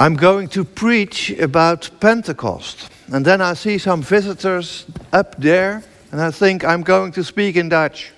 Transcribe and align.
I'm 0.00 0.16
going 0.16 0.48
to 0.48 0.64
preach 0.64 1.28
about 1.38 1.90
Pentecost. 2.00 2.88
And 3.12 3.22
then 3.22 3.42
I 3.42 3.52
see 3.52 3.76
some 3.76 4.00
visitors 4.00 4.86
up 5.12 5.36
there, 5.36 5.82
and 6.10 6.22
I 6.22 6.30
think 6.30 6.64
I'm 6.64 6.82
going 6.82 7.12
to 7.12 7.22
speak 7.22 7.56
in 7.56 7.68
Dutch. 7.68 8.10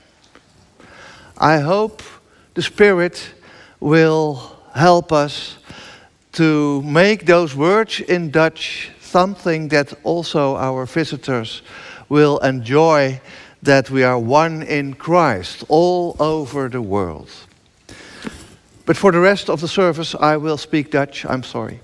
I 1.37 1.59
hope 1.59 2.01
the 2.55 2.63
Spirit 2.63 3.35
will 3.81 4.57
help 4.73 5.11
us 5.11 5.59
to 6.35 6.83
make 6.83 7.27
those 7.27 7.57
words 7.57 7.99
in 7.99 8.31
Dutch 8.31 8.93
something 9.01 9.67
that 9.71 9.93
also 10.05 10.55
our 10.55 10.87
visitors 10.87 11.63
will 12.09 12.39
enjoy 12.45 13.21
that 13.61 13.91
we 13.91 14.05
are 14.05 14.21
one 14.21 14.63
in 14.63 14.95
Christ 14.95 15.65
all 15.69 16.15
over 16.21 16.69
the 16.69 16.81
world. 16.81 17.29
But 18.85 18.97
for 18.97 19.13
the 19.13 19.21
rest 19.21 19.49
of 19.49 19.61
the 19.61 19.69
service, 19.69 20.15
I 20.15 20.37
will 20.37 20.57
speak 20.57 20.91
Dutch. 20.91 21.25
I'm 21.25 21.43
sorry. 21.43 21.81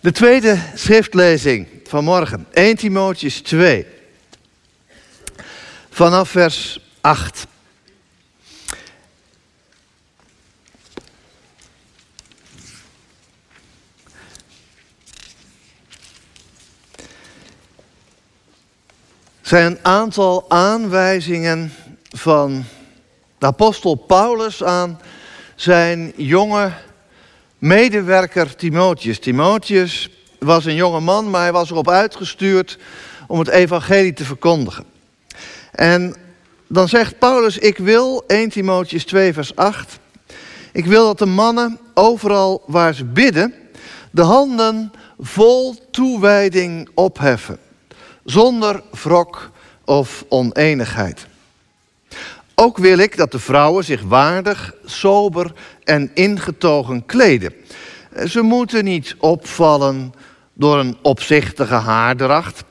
De 0.00 0.12
tweede 0.12 0.58
schriftlezing 0.74 1.66
van 1.84 2.04
morgen, 2.04 2.46
1 2.52 2.76
Timotheus 2.76 3.40
2. 3.40 3.86
Vanaf 5.90 6.30
vers 6.30 6.80
8. 7.00 7.46
zijn 19.48 19.66
een 19.66 19.84
aantal 19.84 20.50
aanwijzingen 20.50 21.72
van 22.10 22.64
de 23.38 23.46
apostel 23.46 23.94
Paulus 23.94 24.64
aan 24.64 25.00
zijn 25.54 26.12
jonge 26.16 26.72
medewerker 27.58 28.56
Timotheus. 28.56 29.18
Timotheus 29.18 30.10
was 30.38 30.64
een 30.64 30.74
jonge 30.74 31.00
man, 31.00 31.30
maar 31.30 31.40
hij 31.40 31.52
was 31.52 31.70
erop 31.70 31.88
uitgestuurd 31.88 32.78
om 33.26 33.38
het 33.38 33.48
evangelie 33.48 34.12
te 34.12 34.24
verkondigen. 34.24 34.84
En 35.72 36.16
dan 36.66 36.88
zegt 36.88 37.18
Paulus, 37.18 37.58
ik 37.58 37.78
wil, 37.78 38.24
1 38.26 38.48
Timotheus 38.48 39.04
2 39.04 39.32
vers 39.32 39.56
8, 39.56 39.98
ik 40.72 40.86
wil 40.86 41.06
dat 41.06 41.18
de 41.18 41.26
mannen 41.26 41.78
overal 41.94 42.62
waar 42.66 42.94
ze 42.94 43.04
bidden, 43.04 43.54
de 44.10 44.22
handen 44.22 44.92
vol 45.18 45.74
toewijding 45.90 46.88
opheffen, 46.94 47.58
zonder 48.24 48.82
wrok 48.90 49.50
of 49.84 50.24
oneenigheid. 50.28 51.26
Ook 52.60 52.78
wil 52.78 52.98
ik 52.98 53.16
dat 53.16 53.32
de 53.32 53.38
vrouwen 53.38 53.84
zich 53.84 54.02
waardig, 54.02 54.74
sober 54.84 55.52
en 55.84 56.10
ingetogen 56.14 57.06
kleden. 57.06 57.52
Ze 58.28 58.42
moeten 58.42 58.84
niet 58.84 59.14
opvallen 59.18 60.12
door 60.52 60.78
een 60.78 60.96
opzichtige 61.02 61.74
haardracht, 61.74 62.64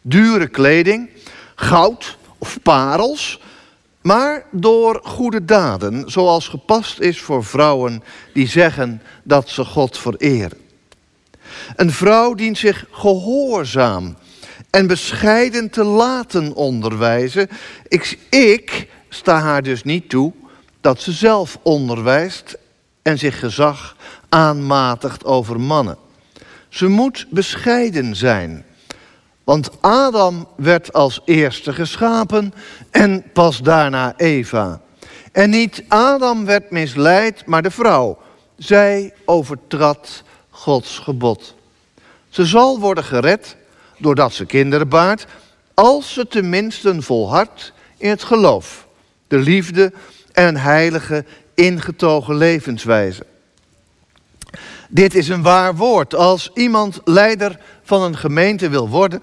dure 0.00 0.48
kleding, 0.48 1.10
goud 1.54 2.18
of 2.38 2.58
parels, 2.62 3.40
maar 4.02 4.44
door 4.50 5.00
goede 5.04 5.44
daden, 5.44 6.10
zoals 6.10 6.48
gepast 6.48 7.00
is 7.00 7.20
voor 7.20 7.44
vrouwen 7.44 8.02
die 8.34 8.48
zeggen 8.48 9.02
dat 9.22 9.48
ze 9.48 9.64
God 9.64 9.98
vereren. 9.98 10.58
Een 11.76 11.90
vrouw 11.90 12.34
dient 12.34 12.58
zich 12.58 12.86
gehoorzaam 12.90 14.16
en 14.70 14.86
bescheiden 14.86 15.70
te 15.70 15.84
laten 15.84 16.54
onderwijzen. 16.54 17.48
Ik, 17.88 18.18
ik 18.30 18.88
sta 19.14 19.40
haar 19.40 19.62
dus 19.62 19.82
niet 19.82 20.08
toe 20.08 20.32
dat 20.80 21.00
ze 21.00 21.12
zelf 21.12 21.58
onderwijst 21.62 22.58
en 23.02 23.18
zich 23.18 23.38
gezag 23.38 23.96
aanmatigt 24.28 25.24
over 25.24 25.60
mannen. 25.60 25.96
Ze 26.68 26.88
moet 26.88 27.26
bescheiden 27.30 28.16
zijn. 28.16 28.64
Want 29.44 29.70
Adam 29.80 30.48
werd 30.56 30.92
als 30.92 31.20
eerste 31.24 31.72
geschapen 31.72 32.54
en 32.90 33.24
pas 33.32 33.58
daarna 33.58 34.14
Eva. 34.16 34.80
En 35.32 35.50
niet 35.50 35.84
Adam 35.88 36.44
werd 36.44 36.70
misleid, 36.70 37.46
maar 37.46 37.62
de 37.62 37.70
vrouw. 37.70 38.18
Zij 38.56 39.12
overtrad 39.24 40.22
Gods 40.50 40.98
gebod. 40.98 41.54
Ze 42.28 42.44
zal 42.44 42.78
worden 42.78 43.04
gered 43.04 43.56
doordat 43.98 44.32
ze 44.32 44.44
kinderen 44.44 44.88
baart, 44.88 45.26
als 45.74 46.12
ze 46.12 46.26
tenminste 46.26 47.02
volhardt 47.02 47.72
in 47.96 48.08
het 48.08 48.22
geloof, 48.22 48.86
de 49.30 49.38
liefde 49.38 49.92
en 50.32 50.48
een 50.48 50.56
heilige, 50.56 51.24
ingetogen 51.54 52.36
levenswijze. 52.36 53.26
Dit 54.88 55.14
is 55.14 55.28
een 55.28 55.42
waar 55.42 55.76
woord. 55.76 56.14
Als 56.14 56.50
iemand 56.54 57.00
leider 57.04 57.58
van 57.82 58.02
een 58.02 58.16
gemeente 58.16 58.68
wil 58.68 58.88
worden, 58.88 59.22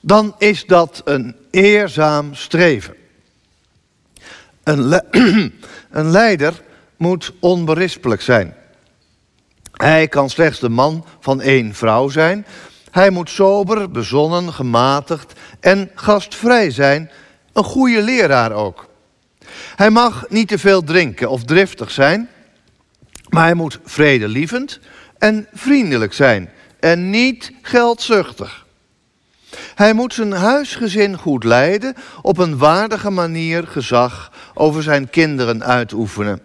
dan 0.00 0.34
is 0.38 0.66
dat 0.66 1.02
een 1.04 1.36
eerzaam 1.50 2.34
streven. 2.34 2.94
Een, 4.62 5.02
een 5.90 6.10
leider 6.10 6.62
moet 6.96 7.32
onberispelijk 7.40 8.22
zijn. 8.22 8.54
Hij 9.72 10.08
kan 10.08 10.30
slechts 10.30 10.60
de 10.60 10.68
man 10.68 11.04
van 11.20 11.40
één 11.40 11.74
vrouw 11.74 12.08
zijn. 12.08 12.46
Hij 12.90 13.10
moet 13.10 13.30
sober, 13.30 13.90
bezonnen, 13.90 14.52
gematigd 14.52 15.32
en 15.60 15.90
gastvrij 15.94 16.70
zijn. 16.70 17.10
Een 17.52 17.64
goede 17.64 18.02
leraar 18.02 18.52
ook. 18.52 18.87
Hij 19.76 19.90
mag 19.90 20.24
niet 20.28 20.48
te 20.48 20.58
veel 20.58 20.84
drinken 20.84 21.30
of 21.30 21.44
driftig 21.44 21.90
zijn, 21.90 22.28
maar 23.28 23.44
hij 23.44 23.54
moet 23.54 23.78
vredelievend 23.84 24.80
en 25.18 25.46
vriendelijk 25.52 26.12
zijn 26.12 26.50
en 26.80 27.10
niet 27.10 27.52
geldzuchtig. 27.62 28.66
Hij 29.74 29.92
moet 29.92 30.14
zijn 30.14 30.32
huisgezin 30.32 31.18
goed 31.18 31.44
leiden, 31.44 31.94
op 32.22 32.38
een 32.38 32.58
waardige 32.58 33.10
manier 33.10 33.66
gezag 33.66 34.32
over 34.54 34.82
zijn 34.82 35.10
kinderen 35.10 35.64
uitoefenen. 35.64 36.40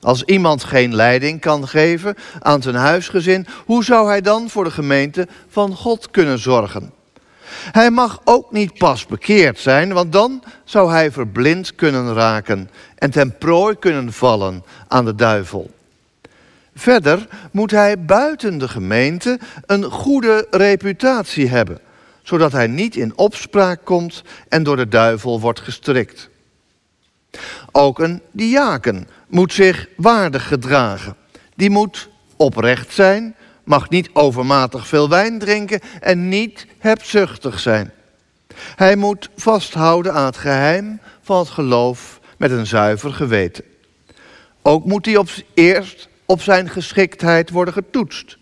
Als 0.00 0.22
iemand 0.22 0.64
geen 0.64 0.94
leiding 0.94 1.40
kan 1.40 1.68
geven 1.68 2.14
aan 2.40 2.62
zijn 2.62 2.74
huisgezin, 2.74 3.46
hoe 3.64 3.84
zou 3.84 4.08
hij 4.08 4.20
dan 4.20 4.50
voor 4.50 4.64
de 4.64 4.70
gemeente 4.70 5.28
van 5.48 5.74
God 5.74 6.10
kunnen 6.10 6.38
zorgen? 6.38 6.92
Hij 7.54 7.90
mag 7.90 8.20
ook 8.24 8.52
niet 8.52 8.78
pas 8.78 9.06
bekeerd 9.06 9.58
zijn, 9.58 9.92
want 9.92 10.12
dan 10.12 10.42
zou 10.64 10.90
hij 10.90 11.12
verblind 11.12 11.74
kunnen 11.74 12.14
raken 12.14 12.70
en 12.94 13.10
ten 13.10 13.38
prooi 13.38 13.78
kunnen 13.78 14.12
vallen 14.12 14.64
aan 14.88 15.04
de 15.04 15.14
duivel. 15.14 15.70
Verder 16.74 17.26
moet 17.50 17.70
hij 17.70 18.04
buiten 18.04 18.58
de 18.58 18.68
gemeente 18.68 19.38
een 19.66 19.84
goede 19.84 20.46
reputatie 20.50 21.48
hebben, 21.48 21.78
zodat 22.22 22.52
hij 22.52 22.66
niet 22.66 22.96
in 22.96 23.16
opspraak 23.16 23.80
komt 23.84 24.22
en 24.48 24.62
door 24.62 24.76
de 24.76 24.88
duivel 24.88 25.40
wordt 25.40 25.60
gestrikt. 25.60 26.28
Ook 27.72 27.98
een 27.98 28.22
diaken 28.32 29.08
moet 29.28 29.52
zich 29.52 29.88
waardig 29.96 30.48
gedragen. 30.48 31.16
Die 31.56 31.70
moet 31.70 32.08
oprecht 32.36 32.92
zijn, 32.92 33.34
mag 33.64 33.88
niet 33.88 34.10
overmatig 34.12 34.86
veel 34.86 35.08
wijn 35.08 35.38
drinken 35.38 35.80
en 36.00 36.28
niet 36.28 36.66
hebzuchtig 36.78 37.60
zijn. 37.60 37.92
Hij 38.56 38.96
moet 38.96 39.30
vasthouden 39.36 40.12
aan 40.12 40.24
het 40.24 40.36
geheim 40.36 41.00
van 41.22 41.38
het 41.38 41.48
geloof 41.48 42.20
met 42.36 42.50
een 42.50 42.66
zuiver 42.66 43.12
geweten. 43.12 43.64
Ook 44.62 44.84
moet 44.84 45.06
hij 45.06 45.16
op 45.16 45.28
eerst 45.54 46.08
op 46.26 46.42
zijn 46.42 46.68
geschiktheid 46.68 47.50
worden 47.50 47.74
getoetst. 47.74 48.38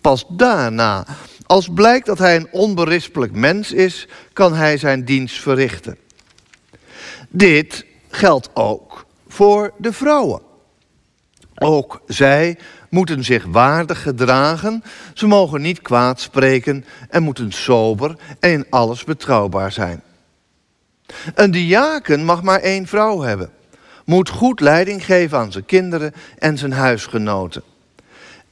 Pas 0.00 0.24
daarna, 0.28 1.06
als 1.46 1.68
blijkt 1.74 2.06
dat 2.06 2.18
hij 2.18 2.36
een 2.36 2.48
onberispelijk 2.50 3.32
mens 3.32 3.72
is, 3.72 4.08
kan 4.32 4.54
hij 4.54 4.76
zijn 4.76 5.04
dienst 5.04 5.40
verrichten. 5.40 5.98
Dit 7.28 7.84
geldt 8.08 8.50
ook 8.54 9.06
voor 9.28 9.72
de 9.76 9.92
vrouwen. 9.92 10.40
Ook 11.58 12.02
zij 12.06 12.58
moeten 12.90 13.24
zich 13.24 13.44
waardig 13.44 14.02
gedragen, 14.02 14.82
ze 15.14 15.26
mogen 15.26 15.60
niet 15.60 15.82
kwaad 15.82 16.20
spreken 16.20 16.84
en 17.08 17.22
moeten 17.22 17.52
sober 17.52 18.16
en 18.40 18.50
in 18.50 18.66
alles 18.70 19.04
betrouwbaar 19.04 19.72
zijn. 19.72 20.02
Een 21.34 21.50
diaken 21.50 22.24
mag 22.24 22.42
maar 22.42 22.60
één 22.60 22.86
vrouw 22.86 23.20
hebben, 23.20 23.50
moet 24.04 24.28
goed 24.28 24.60
leiding 24.60 25.04
geven 25.04 25.38
aan 25.38 25.52
zijn 25.52 25.66
kinderen 25.66 26.14
en 26.38 26.58
zijn 26.58 26.72
huisgenoten. 26.72 27.62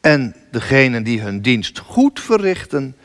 En 0.00 0.34
degenen 0.50 1.02
die 1.02 1.20
hun 1.20 1.42
dienst 1.42 1.78
goed 1.78 2.20
verrichten, 2.20 2.96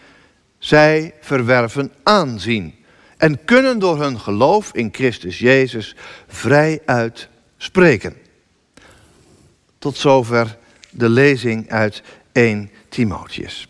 zij 0.58 1.14
verwerven 1.22 1.92
aanzien 2.04 2.76
en 3.18 3.46
kunnen 3.46 3.80
door 3.80 4.02
hun 4.02 4.20
geloof 4.20 4.72
in 4.74 4.90
Christus 4.92 5.40
Jezus 5.40 5.96
vrijuit 6.28 7.28
spreken. 7.58 8.16
Tot 9.82 9.98
zover 9.98 10.58
de 10.90 11.10
lezing 11.10 11.70
uit 11.70 12.02
1 12.32 12.72
Timotheus. 12.90 13.68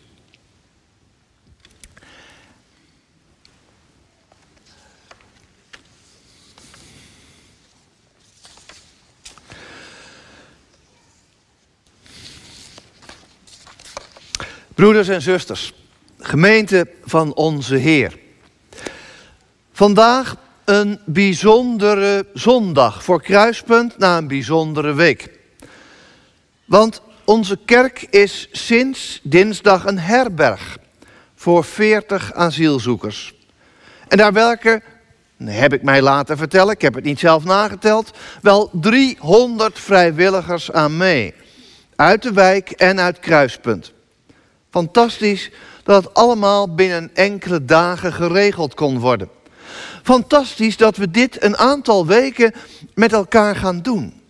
Broeders 14.74 15.08
en 15.08 15.22
zusters, 15.22 15.72
gemeente 16.18 16.88
van 17.04 17.34
onze 17.34 17.76
Heer. 17.76 18.18
Vandaag 19.72 20.36
een 20.64 21.00
bijzondere 21.04 22.26
zondag 22.34 23.04
voor 23.04 23.22
Kruispunt 23.22 23.98
na 23.98 24.16
een 24.16 24.28
bijzondere 24.28 24.94
week. 24.94 25.40
Want 26.72 27.02
onze 27.24 27.58
kerk 27.64 28.06
is 28.10 28.48
sinds 28.52 29.20
dinsdag 29.22 29.86
een 29.86 29.98
herberg 29.98 30.78
voor 31.34 31.64
40 31.64 32.32
asielzoekers. 32.32 33.34
En 34.08 34.16
daar 34.16 34.32
werken, 34.32 34.82
heb 35.44 35.72
ik 35.72 35.82
mij 35.82 36.02
laten 36.02 36.36
vertellen, 36.36 36.74
ik 36.74 36.80
heb 36.80 36.94
het 36.94 37.04
niet 37.04 37.18
zelf 37.18 37.44
nageteld, 37.44 38.10
wel 38.42 38.70
300 38.72 39.78
vrijwilligers 39.78 40.72
aan 40.72 40.96
mee. 40.96 41.34
Uit 41.96 42.22
de 42.22 42.32
wijk 42.32 42.70
en 42.70 43.00
uit 43.00 43.18
Kruispunt. 43.18 43.92
Fantastisch 44.70 45.50
dat 45.82 46.04
het 46.04 46.14
allemaal 46.14 46.74
binnen 46.74 47.10
enkele 47.14 47.64
dagen 47.64 48.12
geregeld 48.12 48.74
kon 48.74 48.98
worden. 48.98 49.28
Fantastisch 50.02 50.76
dat 50.76 50.96
we 50.96 51.10
dit 51.10 51.42
een 51.42 51.56
aantal 51.56 52.06
weken 52.06 52.54
met 52.94 53.12
elkaar 53.12 53.56
gaan 53.56 53.82
doen. 53.82 54.20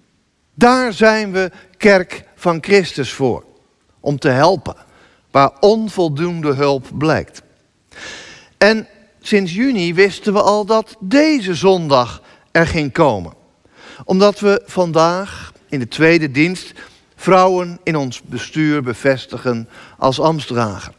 Daar 0.55 0.93
zijn 0.93 1.33
we 1.33 1.51
kerk 1.77 2.31
van 2.43 2.59
Christus 2.61 3.13
voor. 3.13 3.45
Om 4.01 4.19
te 4.19 4.29
helpen 4.29 4.75
waar 5.31 5.51
onvoldoende 5.61 6.55
hulp 6.55 6.87
blijkt. 6.99 7.43
En 8.59 8.87
sinds 9.21 9.55
juni 9.55 9.95
wisten 9.95 10.33
we 10.33 10.43
al 10.43 10.65
dat 10.65 10.97
deze 11.01 11.55
zondag 11.55 12.23
er 12.51 12.67
ging 12.67 12.93
komen. 12.93 13.33
Omdat 14.05 14.41
we 14.41 14.63
vandaag 14.65 15.53
in 15.69 15.79
de 15.79 15.89
tweede 15.89 16.31
dienst 16.31 16.73
vrouwen 17.17 17.79
in 17.83 17.97
ons 17.97 18.23
bestuur 18.23 18.83
bevestigen 18.83 19.69
als 19.99 20.21
ambtsdrager. 20.21 20.93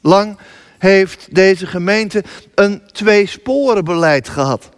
Lang 0.00 0.38
heeft 0.78 1.34
deze 1.34 1.66
gemeente 1.66 2.24
een 2.54 2.82
tweesporenbeleid 2.92 4.28
gehad. 4.28 4.68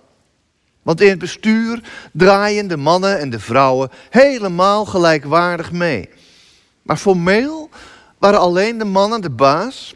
Want 0.89 1.01
in 1.01 1.09
het 1.09 1.19
bestuur 1.19 1.83
draaien 2.13 2.69
de 2.69 2.77
mannen 2.77 3.19
en 3.19 3.31
de 3.31 3.41
vrouwen 3.41 3.91
helemaal 4.11 4.85
gelijkwaardig 4.85 5.73
mee. 5.73 6.09
Maar 6.83 6.97
formeel 6.97 7.71
waren 8.19 8.41
alleen 8.41 8.79
de 8.79 8.85
mannen 8.85 9.21
de 9.21 9.31
baas 9.31 9.95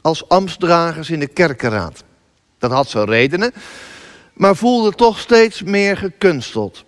als 0.00 0.28
ambtsdragers 0.28 1.10
in 1.10 1.20
de 1.20 1.26
kerkenraad. 1.26 2.04
Dat 2.58 2.70
had 2.70 2.88
zijn 2.88 3.04
redenen, 3.04 3.52
maar 4.32 4.56
voelde 4.56 4.92
toch 4.92 5.18
steeds 5.18 5.62
meer 5.62 5.96
gekunsteld. 5.96 6.84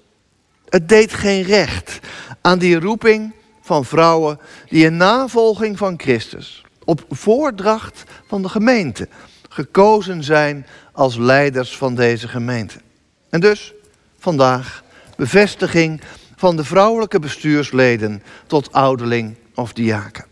Het 0.69 0.88
deed 0.88 1.12
geen 1.12 1.43
recht 1.43 1.99
aan 2.41 2.58
die 2.58 2.81
roeping 2.81 3.35
van 3.61 3.85
vrouwen 3.85 4.41
die 4.69 4.85
in 4.85 4.97
navolging 4.97 5.79
van 5.79 5.94
Christus, 5.97 6.64
op 6.85 7.05
voordracht 7.08 8.02
van 8.26 8.43
de 8.43 8.49
gemeente, 8.49 9.08
gekozen 9.49 10.25
zijn 10.25 10.67
als 10.93 11.17
leiders 11.17 11.76
van 11.76 11.94
deze 11.94 12.29
gemeente. 12.29 12.81
En 13.30 13.40
dus 13.40 13.72
vandaag 14.18 14.82
bevestiging 15.16 16.00
van 16.36 16.56
de 16.56 16.64
vrouwelijke 16.64 17.18
bestuursleden 17.18 18.22
tot 18.46 18.72
ouderling 18.72 19.34
of 19.54 19.72
diaken. 19.72 20.24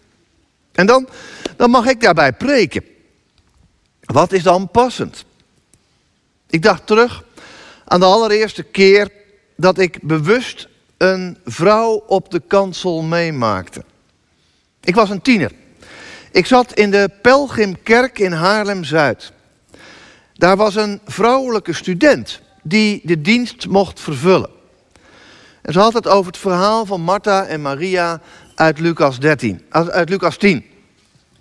En 0.73 0.87
dan, 0.87 1.09
dan 1.57 1.71
mag 1.71 1.87
ik 1.87 2.01
daarbij 2.01 2.33
preken. 2.33 2.85
Wat 4.01 4.33
is 4.33 4.43
dan 4.43 4.71
passend? 4.71 5.25
Ik 6.51 6.63
dacht 6.63 6.87
terug 6.87 7.25
aan 7.85 8.01
de 8.01 8.07
allereerste 8.07 8.63
keer 8.63 9.11
dat 9.57 9.79
ik 9.79 9.99
bewust 10.03 10.69
een 10.97 11.39
vrouw 11.45 12.05
op 12.07 12.31
de 12.31 12.43
kansel 12.47 13.03
meemaakte. 13.03 13.85
Ik 14.81 14.95
was 14.95 15.11
een 15.11 15.23
tiener. 15.23 15.53
Ik 16.33 16.47
zat 16.47 16.73
in 16.73 16.91
de 16.91 17.11
Pelgrimkerk 17.23 18.19
in 18.19 18.33
Haarlem-Zuid. 18.33 19.33
Daar 20.35 20.57
was 20.57 20.75
een 20.75 21.01
vrouwelijke 21.05 21.73
student 21.73 22.41
die 22.69 23.01
de 23.05 23.21
dienst 23.21 23.69
mocht 23.69 24.01
vervullen. 24.01 24.51
En 25.63 25.73
ze 25.73 25.79
had 25.79 25.93
het 25.93 26.09
over 26.09 26.27
het 26.27 26.41
verhaal 26.41 26.87
van 26.87 27.01
Martha 27.01 27.45
en 27.45 27.63
Maria 27.63 28.21
uit 28.55 28.79
Lucas, 28.79 29.19
13, 29.19 29.63
uit 29.69 30.09
Lucas 30.09 30.37
10. 30.37 30.65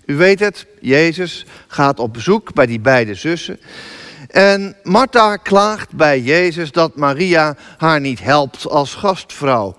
U 0.05 0.15
weet 0.15 0.39
het, 0.39 0.65
Jezus 0.81 1.45
gaat 1.67 1.99
op 1.99 2.13
bezoek 2.13 2.53
bij 2.53 2.65
die 2.65 2.79
beide 2.79 3.13
zussen. 3.13 3.59
En 4.27 4.75
Martha 4.83 5.35
klaagt 5.35 5.93
bij 5.93 6.21
Jezus 6.21 6.71
dat 6.71 6.95
Maria 6.95 7.55
haar 7.77 7.99
niet 7.99 8.19
helpt 8.19 8.67
als 8.67 8.95
gastvrouw. 8.95 9.77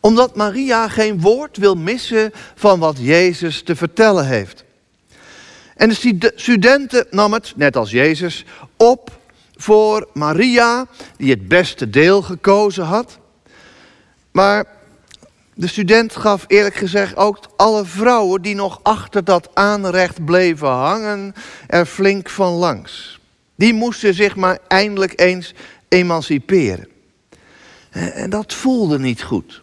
Omdat 0.00 0.36
Maria 0.36 0.88
geen 0.88 1.20
woord 1.20 1.56
wil 1.56 1.74
missen 1.74 2.32
van 2.54 2.78
wat 2.78 2.96
Jezus 3.00 3.62
te 3.62 3.76
vertellen 3.76 4.26
heeft. 4.26 4.64
En 5.76 5.88
de 5.88 6.32
studenten 6.34 7.06
nam 7.10 7.32
het, 7.32 7.52
net 7.56 7.76
als 7.76 7.90
Jezus, 7.90 8.44
op 8.76 9.10
voor 9.64 10.08
Maria, 10.12 10.86
die 11.16 11.30
het 11.30 11.48
beste 11.48 11.90
deel 11.90 12.22
gekozen 12.22 12.84
had. 12.84 13.18
Maar 14.30 14.64
de 15.54 15.66
student 15.66 16.16
gaf 16.16 16.44
eerlijk 16.46 16.74
gezegd 16.74 17.16
ook 17.16 17.38
alle 17.56 17.84
vrouwen 17.84 18.42
die 18.42 18.54
nog 18.54 18.80
achter 18.82 19.24
dat 19.24 19.48
aanrecht 19.54 20.24
bleven 20.24 20.68
hangen 20.68 21.34
er 21.66 21.86
flink 21.86 22.30
van 22.30 22.52
langs. 22.52 23.20
Die 23.54 23.74
moesten 23.74 24.14
zich 24.14 24.36
maar 24.36 24.58
eindelijk 24.68 25.20
eens 25.20 25.54
emanciperen. 25.88 26.88
En 27.90 28.30
dat 28.30 28.54
voelde 28.54 28.98
niet 28.98 29.22
goed. 29.22 29.62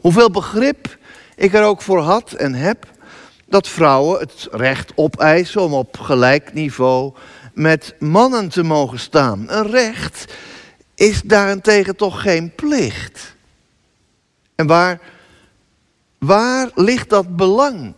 Hoeveel 0.00 0.30
begrip 0.30 0.98
ik 1.36 1.54
er 1.54 1.64
ook 1.64 1.82
voor 1.82 2.00
had 2.00 2.32
en 2.32 2.54
heb 2.54 2.86
dat 3.44 3.68
vrouwen 3.68 4.20
het 4.20 4.48
recht 4.50 4.92
opeisen 4.94 5.62
om 5.62 5.74
op 5.74 5.98
gelijk 5.98 6.52
niveau 6.52 7.12
met 7.56 7.94
mannen 7.98 8.48
te 8.48 8.62
mogen 8.62 8.98
staan. 8.98 9.44
Een 9.50 9.70
recht 9.70 10.34
is 10.94 11.22
daarentegen 11.22 11.96
toch 11.96 12.22
geen 12.22 12.54
plicht. 12.54 13.34
En 14.54 14.66
waar, 14.66 15.00
waar 16.18 16.70
ligt 16.74 17.08
dat 17.08 17.36
belang 17.36 17.94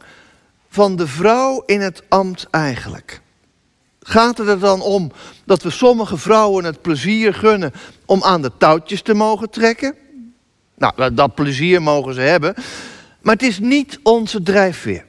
van 0.69 0.96
de 0.96 1.06
vrouw 1.06 1.62
in 1.66 1.81
het 1.81 2.02
ambt 2.08 2.46
eigenlijk? 2.50 3.20
Gaat 4.00 4.38
het 4.38 4.49
er 4.49 4.58
dan 4.58 4.81
om 4.81 5.12
dat 5.44 5.62
we 5.62 5.70
sommige 5.70 6.16
vrouwen 6.16 6.64
het 6.64 6.82
plezier 6.82 7.34
gunnen 7.34 7.72
om 8.05 8.22
aan 8.22 8.43
de 8.43 8.52
touwtjes 8.58 9.03
te 9.03 9.15
mogen 9.15 9.50
trekken? 9.50 9.94
Nou, 10.74 11.15
dat 11.15 11.34
plezier 11.34 11.82
mogen 11.82 12.15
ze 12.15 12.20
hebben. 12.20 12.55
Maar 13.20 13.34
het 13.34 13.43
is 13.43 13.58
niet 13.58 13.98
onze 14.03 14.43
drijfveer. 14.43 15.05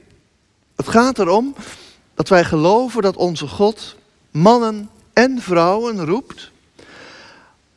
Het 0.76 0.88
gaat 0.88 1.18
erom 1.18 1.54
dat 2.14 2.28
wij 2.28 2.44
geloven 2.44 3.02
dat 3.02 3.16
onze 3.16 3.46
God 3.46 3.98
mannen 4.30 4.90
en 5.12 5.42
vrouwen 5.42 6.04
roept 6.04 6.50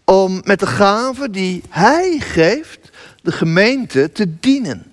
om 0.03 0.41
met 0.43 0.59
de 0.59 0.67
gaven 0.67 1.31
die 1.31 1.63
Hij 1.69 2.19
geeft 2.19 2.89
de 3.21 3.31
gemeente 3.31 4.11
te 4.11 4.39
dienen. 4.39 4.91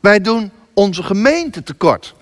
Wij 0.00 0.20
doen 0.20 0.50
onze 0.74 1.02
gemeente 1.02 1.62
tekort 1.62 2.14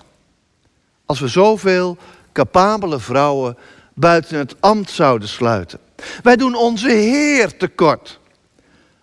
als 1.05 1.19
we 1.19 1.27
zoveel 1.27 1.97
capabele 2.31 2.99
vrouwen 2.99 3.57
buiten 3.93 4.37
het 4.37 4.55
ambt 4.59 4.91
zouden 4.91 5.27
sluiten. 5.27 5.79
Wij 6.23 6.35
doen 6.35 6.55
onze 6.55 6.89
Heer 6.89 7.57
tekort. 7.57 8.19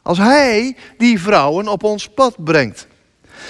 Als 0.03 0.19
Hij 0.19 0.77
die 0.99 1.21
vrouwen 1.21 1.69
op 1.69 1.83
ons 1.83 2.09
pad 2.09 2.45
brengt. 2.45 2.87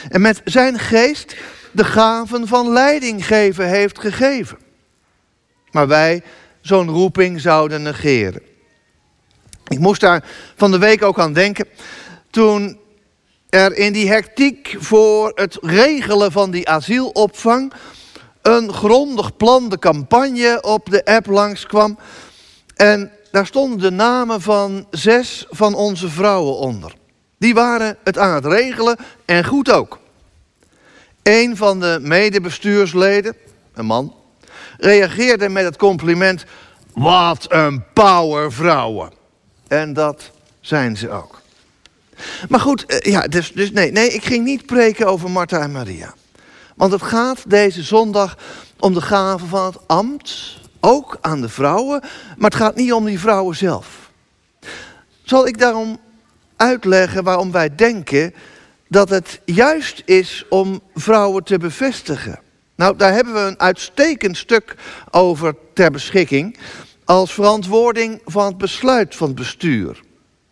En 0.09 0.21
met 0.21 0.41
zijn 0.45 0.79
geest 0.79 1.37
de 1.73 1.85
gaven 1.85 2.49
van 2.49 2.73
leiding 2.73 3.27
geven 3.27 3.69
heeft 3.69 3.99
gegeven. 3.99 4.59
Maar 5.73 5.89
wij 5.89 6.23
zo'n 6.61 6.89
roeping 6.89 7.41
zouden 7.41 7.83
negeren. 7.83 8.43
Ik 9.69 9.79
moest 9.79 10.01
daar 10.01 10.25
van 10.57 10.71
de 10.71 10.79
week 10.79 11.03
ook 11.03 11.19
aan 11.19 11.33
denken. 11.33 11.67
Toen 12.31 12.79
er 13.49 13.77
in 13.77 13.93
die 13.93 14.09
hectiek 14.09 14.77
voor 14.79 15.33
het 15.35 15.59
regelen 15.61 16.33
van 16.33 16.51
die 16.51 16.69
asielopvang 16.69 17.73
een 18.43 18.73
grondig 18.73 19.37
plan, 19.37 19.69
de 19.69 19.79
campagne 19.79 20.63
op 20.63 20.91
de 20.91 21.05
app 21.05 21.27
langskwam. 21.27 21.99
En 22.77 23.11
daar 23.31 23.47
stonden 23.47 23.79
de 23.79 23.91
namen 23.91 24.41
van 24.41 24.87
zes 24.91 25.47
van 25.51 25.75
onze 25.75 26.09
vrouwen 26.09 26.57
onder. 26.57 26.95
Die 27.39 27.55
waren 27.55 27.97
het 28.05 28.19
aan 28.19 28.35
het 28.35 28.47
regelen 28.47 28.97
en 29.25 29.45
goed 29.45 29.71
ook. 29.71 29.99
Een 31.23 31.57
van 31.57 31.81
de 31.81 31.99
medebestuursleden, 32.01 33.37
een 33.75 33.87
man, 33.87 34.15
reageerde 34.83 35.49
met 35.49 35.65
het 35.65 35.77
compliment: 35.77 36.45
Wat 36.95 37.47
een 37.49 37.85
power 37.93 38.53
vrouwen. 38.53 39.13
En 39.69 39.93
dat 39.93 40.31
zijn 40.61 40.97
ze 40.97 41.11
ook. 41.11 41.41
Maar 42.49 42.61
goed, 42.61 42.87
eh, 42.87 43.13
ja, 43.13 43.21
dus, 43.21 43.53
dus 43.53 43.71
nee, 43.71 43.93
nee, 43.93 44.09
ik 44.09 44.25
ging 44.25 44.45
niet 44.45 44.67
preken 44.67 45.07
over 45.07 45.31
Martha 45.31 45.61
en 45.61 45.73
Maria. 45.73 46.15
Want 46.77 46.93
het 46.93 47.03
gaat 47.03 47.51
deze 47.51 47.83
zondag 47.83 48.37
om 48.79 48.95
de 48.95 49.01
gaven 49.01 49.49
van 49.49 49.65
het 49.65 49.79
ambt, 49.87 50.57
ook 50.81 51.19
aan 51.21 51.41
de 51.41 51.49
vrouwen, 51.49 52.01
maar 52.37 52.51
het 52.51 52.61
gaat 52.61 52.77
niet 52.77 52.93
om 52.93 53.05
die 53.05 53.21
vrouwen 53.21 53.57
zelf. 53.57 54.11
Zal 55.23 55.47
ik 55.47 55.59
daarom 55.59 55.99
uitleggen 56.57 57.25
waarom 57.25 57.53
wij 57.53 57.75
denken 57.75 58.35
dat 58.89 59.09
het 59.09 59.41
juist 59.45 60.03
is 60.05 60.45
om 60.49 60.81
vrouwen 60.95 61.45
te 61.45 61.59
bevestigen? 61.59 62.42
Nou, 62.83 62.97
daar 62.97 63.13
hebben 63.13 63.35
we 63.35 63.41
een 63.41 63.61
uitstekend 63.61 64.37
stuk 64.37 64.75
over 65.11 65.55
ter 65.73 65.91
beschikking 65.91 66.59
als 67.05 67.33
verantwoording 67.33 68.21
van 68.25 68.47
het 68.47 68.59
besluit 68.59 69.17
van 69.17 69.27
het 69.27 69.37
bestuur. 69.37 70.03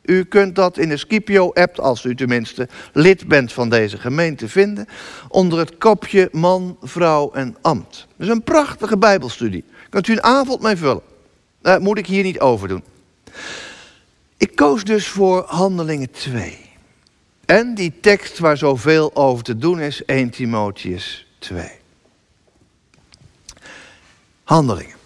U 0.03 0.25
kunt 0.25 0.55
dat 0.55 0.79
in 0.79 0.89
de 0.89 0.97
Scipio-app, 0.97 1.79
als 1.79 2.05
u 2.05 2.15
tenminste 2.15 2.69
lid 2.93 3.29
bent 3.29 3.53
van 3.53 3.69
deze 3.69 3.99
gemeente, 3.99 4.49
vinden. 4.49 4.87
Onder 5.29 5.59
het 5.59 5.79
kopje 5.79 6.29
man, 6.33 6.77
vrouw 6.83 7.33
en 7.33 7.57
ambt. 7.61 8.07
Dat 8.17 8.27
is 8.27 8.33
een 8.33 8.43
prachtige 8.43 8.99
bijbelstudie. 8.99 9.65
Kunt 9.89 10.09
u 10.09 10.13
een 10.13 10.23
avond 10.23 10.63
mee 10.63 10.77
vullen. 10.77 11.03
Dat 11.63 11.81
moet 11.81 11.99
ik 11.99 12.07
hier 12.07 12.23
niet 12.23 12.41
over 12.41 12.69
doen. 12.69 12.85
Ik 14.37 14.57
koos 14.57 14.85
dus 14.85 15.09
voor 15.09 15.45
Handelingen 15.47 16.11
2. 16.11 16.59
En 17.45 17.75
die 17.75 17.93
tekst 18.01 18.39
waar 18.39 18.57
zoveel 18.57 19.17
over 19.17 19.45
te 19.45 19.57
doen 19.57 19.81
is, 19.81 20.05
1 20.05 20.31
Timotheus 20.31 21.27
2. 21.39 21.80
Handelingen. 24.51 24.97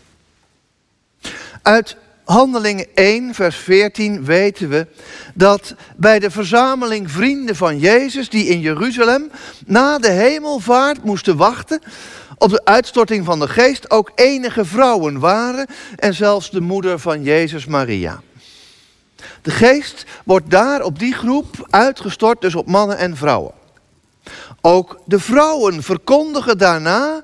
Uit 1.63 1.97
Handelingen 2.25 2.87
1, 2.95 3.35
vers 3.35 3.57
14 3.57 4.25
weten 4.25 4.69
we 4.69 4.87
dat 5.35 5.75
bij 5.97 6.19
de 6.19 6.31
verzameling 6.31 7.11
vrienden 7.11 7.57
van 7.57 7.79
Jezus, 7.79 8.29
die 8.29 8.47
in 8.47 8.61
Jeruzalem 8.61 9.31
na 9.67 9.99
de 9.99 10.11
hemelvaart 10.11 11.05
moesten 11.05 11.37
wachten 11.37 11.81
op 12.39 12.51
de 12.51 12.65
uitstorting 12.65 13.25
van 13.25 13.39
de 13.39 13.49
geest, 13.49 13.91
ook 13.91 14.13
enige 14.15 14.65
vrouwen 14.65 15.19
waren 15.19 15.67
en 15.97 16.15
zelfs 16.15 16.51
de 16.51 16.61
moeder 16.61 16.99
van 16.99 17.23
Jezus, 17.23 17.67
Maria. 17.67 18.21
De 19.43 19.51
geest 19.51 20.05
wordt 20.25 20.51
daar 20.51 20.83
op 20.83 20.99
die 20.99 21.15
groep 21.15 21.67
uitgestort, 21.71 22.41
dus 22.41 22.55
op 22.55 22.67
mannen 22.67 22.99
en 22.99 23.17
vrouwen. 23.17 23.53
Ook 24.61 25.01
de 25.05 25.19
vrouwen 25.19 25.83
verkondigen 25.83 26.59
daarna 26.59 27.23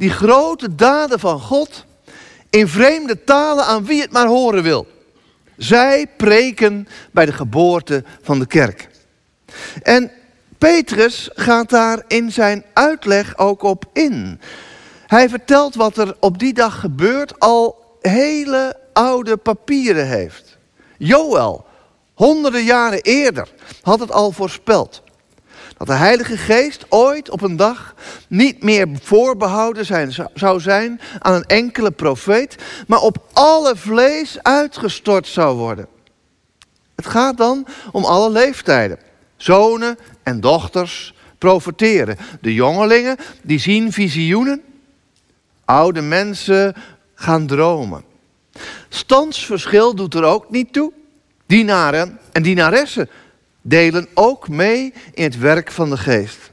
die 0.00 0.10
grote 0.10 0.74
daden 0.74 1.20
van 1.20 1.40
God 1.40 1.84
in 2.50 2.68
vreemde 2.68 3.24
talen 3.24 3.64
aan 3.64 3.84
wie 3.84 4.00
het 4.00 4.12
maar 4.12 4.26
horen 4.26 4.62
wil. 4.62 4.86
Zij 5.56 6.06
preken 6.16 6.88
bij 7.10 7.26
de 7.26 7.32
geboorte 7.32 8.04
van 8.22 8.38
de 8.38 8.46
kerk. 8.46 8.88
En 9.82 10.10
Petrus 10.58 11.30
gaat 11.34 11.70
daar 11.70 12.04
in 12.06 12.32
zijn 12.32 12.64
uitleg 12.72 13.38
ook 13.38 13.62
op 13.62 13.84
in. 13.92 14.40
Hij 15.06 15.28
vertelt 15.28 15.74
wat 15.74 15.96
er 15.96 16.16
op 16.20 16.38
die 16.38 16.52
dag 16.52 16.80
gebeurt, 16.80 17.40
al 17.40 17.96
hele 18.00 18.76
oude 18.92 19.36
papieren 19.36 20.06
heeft. 20.06 20.58
Joël, 20.98 21.64
honderden 22.14 22.64
jaren 22.64 23.00
eerder, 23.02 23.48
had 23.82 24.00
het 24.00 24.12
al 24.12 24.32
voorspeld. 24.32 25.02
Dat 25.80 25.88
de 25.88 25.94
Heilige 25.94 26.36
Geest 26.36 26.86
ooit 26.88 27.30
op 27.30 27.42
een 27.42 27.56
dag 27.56 27.94
niet 28.28 28.62
meer 28.62 28.88
voorbehouden 29.02 29.86
zijn, 29.86 30.12
zou 30.34 30.60
zijn 30.60 31.00
aan 31.18 31.34
een 31.34 31.44
enkele 31.44 31.90
profeet, 31.90 32.56
maar 32.86 33.00
op 33.00 33.26
alle 33.32 33.76
vlees 33.76 34.42
uitgestort 34.42 35.26
zou 35.26 35.56
worden. 35.56 35.86
Het 36.94 37.06
gaat 37.06 37.36
dan 37.36 37.66
om 37.92 38.04
alle 38.04 38.30
leeftijden. 38.30 38.98
Zonen 39.36 39.98
en 40.22 40.40
dochters 40.40 41.14
profeteren. 41.38 42.16
De 42.40 42.54
jongelingen 42.54 43.16
die 43.42 43.58
zien 43.58 43.92
visioenen. 43.92 44.62
Oude 45.64 46.00
mensen 46.00 46.74
gaan 47.14 47.46
dromen. 47.46 48.04
Standsverschil 48.88 49.94
doet 49.94 50.14
er 50.14 50.24
ook 50.24 50.50
niet 50.50 50.72
toe. 50.72 50.92
Dienaren 51.46 52.18
en 52.32 52.42
dienaressen 52.42 53.08
delen 53.62 54.08
ook 54.14 54.48
mee 54.48 54.92
in 55.14 55.24
het 55.24 55.38
werk 55.38 55.70
van 55.70 55.90
de 55.90 55.96
geest. 55.96 56.50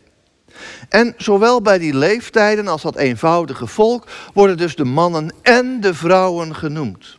En 0.89 1.13
zowel 1.17 1.61
bij 1.61 1.77
die 1.77 1.95
leeftijden 1.95 2.67
als 2.67 2.81
dat 2.81 2.95
eenvoudige 2.95 3.67
volk 3.67 4.07
worden 4.33 4.57
dus 4.57 4.75
de 4.75 4.85
mannen 4.85 5.33
en 5.41 5.81
de 5.81 5.93
vrouwen 5.93 6.55
genoemd. 6.55 7.17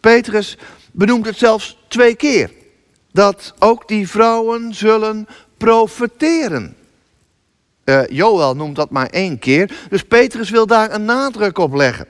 Petrus 0.00 0.58
benoemt 0.92 1.26
het 1.26 1.38
zelfs 1.38 1.78
twee 1.88 2.14
keer. 2.14 2.50
Dat 3.12 3.54
ook 3.58 3.88
die 3.88 4.08
vrouwen 4.08 4.74
zullen 4.74 5.26
profeteren. 5.56 6.76
Uh, 7.84 8.06
Joël 8.06 8.54
noemt 8.54 8.76
dat 8.76 8.90
maar 8.90 9.06
één 9.06 9.38
keer. 9.38 9.86
Dus 9.90 10.02
Petrus 10.02 10.50
wil 10.50 10.66
daar 10.66 10.94
een 10.94 11.04
nadruk 11.04 11.58
op 11.58 11.74
leggen. 11.74 12.06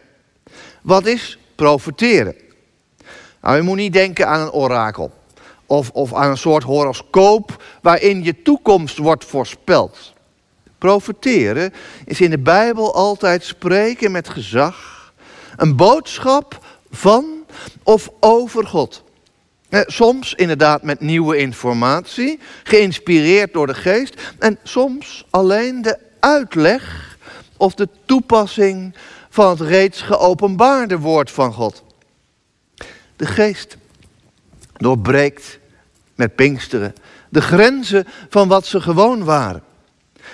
Wat 0.83 1.07
is 1.07 1.39
profeteren? 1.55 2.35
Nou, 3.43 3.57
je 3.57 3.63
moet 3.63 3.77
niet 3.77 3.93
denken 3.93 4.29
aan 4.29 4.41
een 4.41 4.53
orakel. 4.53 5.13
Of, 5.69 5.91
of 5.91 6.15
aan 6.15 6.31
een 6.31 6.39
soort 6.39 6.63
horoscoop 6.63 7.63
waarin 7.83 8.23
je 8.23 8.43
toekomst 8.43 8.99
wordt 8.99 9.25
voorspeld. 9.25 10.13
Profeteren 10.79 11.73
is 12.05 12.21
in 12.21 12.31
de 12.31 12.39
Bijbel 12.39 12.95
altijd 12.95 13.45
spreken 13.45 14.11
met 14.11 14.29
gezag. 14.29 15.13
Een 15.57 15.77
boodschap 15.77 16.65
van 16.91 17.45
of 17.83 18.11
over 18.21 18.67
God. 18.67 19.03
Eh, 19.69 19.81
soms 19.87 20.35
inderdaad 20.35 20.83
met 20.83 21.01
nieuwe 21.01 21.37
informatie, 21.37 22.39
geïnspireerd 22.65 23.53
door 23.53 23.67
de 23.67 23.75
geest. 23.75 24.15
En 24.39 24.59
soms 24.63 25.27
alleen 25.31 25.83
de 25.83 25.99
uitleg 26.21 27.17
of 27.57 27.75
de 27.75 27.89
toepassing 28.05 28.95
van 29.29 29.51
het 29.51 29.61
reeds 29.61 30.01
geopenbaarde 30.01 30.99
woord 30.99 31.31
van 31.31 31.53
God. 31.53 31.83
De 33.17 33.27
geest 33.27 33.77
doorbreekt 34.79 35.59
met 36.15 36.35
Pinksteren 36.35 36.95
de 37.29 37.41
grenzen 37.41 38.07
van 38.29 38.49
wat 38.49 38.67
ze 38.67 38.81
gewoon 38.81 39.25
waren. 39.25 39.63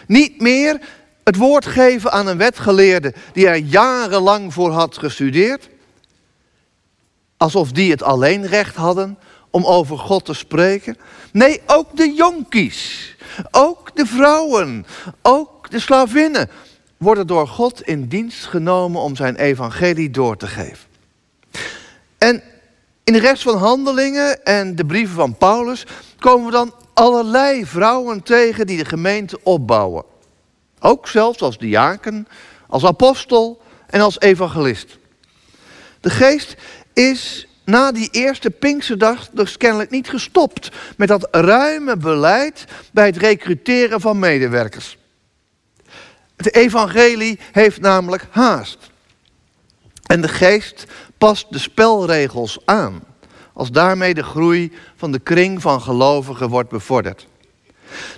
Niet 0.07 0.41
meer 0.41 0.81
het 1.25 1.37
woord 1.37 1.67
geven 1.67 2.13
aan 2.13 2.27
een 2.27 2.39
wetgeleerde 2.39 3.15
die 3.33 3.47
er 3.47 3.57
jarenlang 3.57 4.53
voor 4.53 4.71
had 4.71 4.99
gestudeerd, 4.99 5.69
alsof 7.37 7.73
die 7.73 7.91
het 7.91 8.03
alleen 8.03 8.47
recht 8.47 8.75
hadden 8.75 9.19
om 9.51 9.65
over 9.65 9.99
God 9.99 10.25
te 10.25 10.35
spreken. 10.35 10.97
Nee, 11.33 11.61
ook 11.67 11.97
de 11.97 12.13
jonkies, 12.15 13.17
ook 13.51 13.97
de 13.97 14.07
vrouwen, 14.07 14.87
ook 15.23 15.71
de 15.71 15.81
slavinnen 15.81 16.51
worden 16.97 17.27
door 17.27 17.49
God 17.49 17.83
in 17.83 18.07
dienst 18.07 18.47
genomen 18.47 19.01
om 19.01 19.17
zijn 19.17 19.37
evangelie 19.37 20.11
door 20.11 20.37
te 20.37 20.47
geven. 20.47 20.89
En 22.19 22.43
in 23.05 23.13
de 23.13 23.19
rest 23.19 23.43
van 23.43 23.57
handelingen 23.57 24.45
en 24.45 24.77
de 24.77 24.87
brieven 24.87 25.15
van 25.15 25.37
Paulus 25.37 25.87
komen 26.19 26.47
we 26.47 26.53
dan 26.53 26.75
allerlei 26.95 27.67
vrouwen 27.67 28.23
tegen 28.23 28.67
die 28.67 28.79
de 28.79 28.85
gemeente 28.85 29.39
opbouwen. 29.43 30.05
Ook 30.81 31.09
zelfs 31.09 31.41
als 31.41 31.59
diaken, 31.59 32.29
als 32.69 32.85
apostel 32.85 33.63
en 33.87 34.01
als 34.01 34.21
evangelist. 34.21 34.99
De 36.01 36.11
geest 36.11 36.57
is 36.93 37.49
na 37.65 37.93
die 37.93 38.09
eerste 38.11 38.51
Pinksterdag 38.51 39.29
dus 39.33 39.57
kennelijk 39.57 39.91
niet 39.91 40.09
gestopt 40.09 40.71
met 40.97 41.09
dat 41.09 41.29
ruime 41.31 41.97
beleid 41.97 42.65
bij 42.93 43.07
het 43.07 43.17
recruteren 43.17 44.01
van 44.01 44.19
medewerkers. 44.19 44.99
Het 46.37 46.55
evangelie 46.55 47.39
heeft 47.53 47.81
namelijk 47.81 48.27
haast. 48.31 48.79
En 50.07 50.21
de 50.21 50.29
geest 50.29 50.85
past 51.25 51.47
de 51.51 51.59
spelregels 51.59 52.59
aan, 52.65 53.03
als 53.53 53.71
daarmee 53.71 54.15
de 54.15 54.23
groei 54.23 54.73
van 54.97 55.13
de 55.13 55.19
kring 55.19 55.63
van 55.63 55.81
gelovigen 55.83 56.49
wordt 56.49 56.69
bevorderd. 56.69 57.27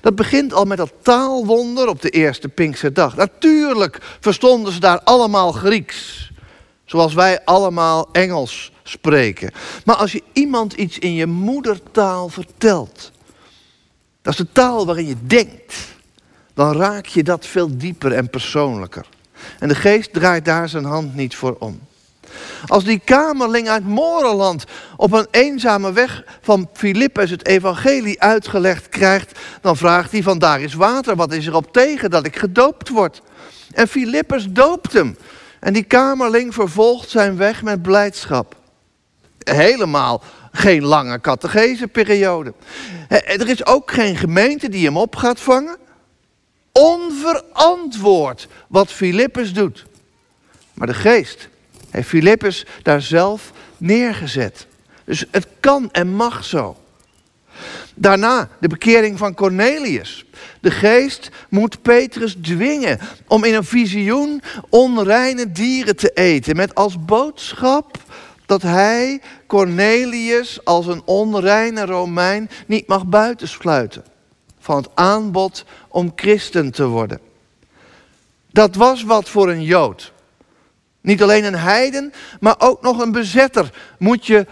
Dat 0.01 0.15
begint 0.15 0.53
al 0.53 0.65
met 0.65 0.77
dat 0.77 0.93
taalwonder 1.03 1.89
op 1.89 2.03
de 2.03 2.11
eerste 2.11 2.49
Pinksterdag. 2.49 3.17
Natuurlijk 3.17 4.17
verstonden 4.21 4.73
ze 4.73 4.81
daar 4.81 5.01
allemaal 5.01 5.53
Grieks, 5.53 6.31
zoals 6.85 7.15
wij 7.15 7.45
allemaal 7.45 8.09
Engels 8.13 8.73
spreken. 8.83 9.51
Maar 9.85 9.97
als 9.97 10.13
je 10.13 10.23
iemand 10.33 10.73
iets 10.73 10.99
in 10.99 11.15
je 11.15 11.27
moedertaal 11.27 12.29
vertelt, 12.29 13.13
dat 14.23 14.33
is 14.33 14.39
de 14.39 14.53
taal 14.53 14.87
waarin 14.87 15.07
je 15.07 15.17
denkt, 15.27 15.75
dan 16.55 16.77
raak 16.77 17.07
je 17.07 17.23
dat 17.23 17.47
veel 17.47 17.77
dieper 17.77 18.13
en 18.13 18.31
persoonlijker. 18.31 19.07
En 19.59 19.69
de 19.69 19.75
geest 19.75 20.13
draait 20.13 20.45
daar 20.45 20.69
zijn 20.69 20.85
hand 20.85 21.15
niet 21.15 21.37
voor 21.37 21.57
om. 21.59 21.81
Als 22.67 22.85
die 22.85 23.01
kamerling 23.05 23.69
uit 23.69 23.87
Moreland 23.87 24.65
op 24.97 25.13
een 25.13 25.27
eenzame 25.31 25.93
weg 25.93 26.25
van 26.41 26.69
Filippus 26.73 27.31
het 27.31 27.47
evangelie 27.47 28.23
uitgelegd 28.23 28.89
krijgt, 28.89 29.39
dan 29.61 29.77
vraagt 29.77 30.13
hij 30.13 30.23
van 30.23 30.39
daar 30.39 30.61
is 30.61 30.75
water, 30.75 31.17
wat 31.17 31.33
is 31.33 31.47
er 31.47 31.55
op 31.55 31.73
tegen 31.73 32.11
dat 32.11 32.27
ik 32.27 32.37
gedoopt 32.37 32.89
word? 32.89 33.23
En 33.73 33.89
Filippus 33.89 34.47
doopt 34.49 34.93
hem. 34.93 35.17
En 35.61 35.73
die 35.73 35.83
kamerling 35.83 36.55
vervolgt 36.55 37.11
zijn 37.11 37.37
weg 37.37 37.63
met 37.63 37.83
blijdschap. 37.83 38.57
Helemaal 39.39 40.23
geen 40.53 40.85
lange 40.85 41.21
catecheseperiode. 41.21 42.53
Er 43.09 43.49
is 43.49 43.67
ook 43.67 43.91
geen 43.91 44.17
gemeente 44.17 44.69
die 44.69 44.85
hem 44.85 44.97
op 44.97 45.17
gaat 45.17 45.41
vangen. 45.41 45.77
Onverantwoord 46.73 48.49
wat 48.69 48.93
Filippus 48.93 49.53
doet. 49.53 49.85
Maar 50.75 50.87
de 50.87 50.95
geest 50.95 51.49
heeft 51.97 52.09
Filippus 52.09 52.67
daar 52.83 53.03
zelf 53.03 53.53
neergezet. 53.77 54.67
Dus 55.05 55.25
het 55.31 55.47
kan 55.61 55.89
en 55.93 56.09
mag 56.09 56.45
zo. 56.45 56.77
Daarna 57.95 58.49
de 58.61 58.69
bekering 58.69 59.19
van 59.19 59.35
Cornelius. 59.35 60.25
De 60.61 60.71
geest 60.71 61.31
moet 61.49 61.83
Petrus 61.83 62.37
dwingen 62.43 62.99
om 63.27 63.45
in 63.45 63.55
een 63.55 63.65
visioen 63.65 64.43
onreine 64.69 65.53
dieren 65.53 65.97
te 65.97 66.11
eten. 66.15 66.57
Met 66.57 66.75
als 66.75 67.05
boodschap 67.05 67.99
dat 68.47 68.63
hij 68.63 69.21
Cornelius 69.47 70.65
als 70.65 70.87
een 70.87 71.03
onreine 71.05 71.85
Romein 71.85 72.51
niet 72.67 72.87
mag 72.87 73.07
buitensluiten 73.07 74.05
van 74.59 74.77
het 74.77 74.89
aanbod 74.95 75.65
om 75.89 76.13
christen 76.17 76.71
te 76.71 76.87
worden. 76.87 77.21
Dat 78.51 78.75
was 78.75 79.03
wat 79.03 79.29
voor 79.29 79.51
een 79.51 79.63
Jood. 79.63 80.13
Niet 81.07 81.23
alleen 81.23 81.45
een 81.45 81.55
heiden, 81.55 82.13
maar 82.41 82.55
ook 82.59 82.83
nog 82.83 82.99
een 82.99 83.13
bezetter 83.13 83.71
moet 83.99 84.27
je 84.27 84.47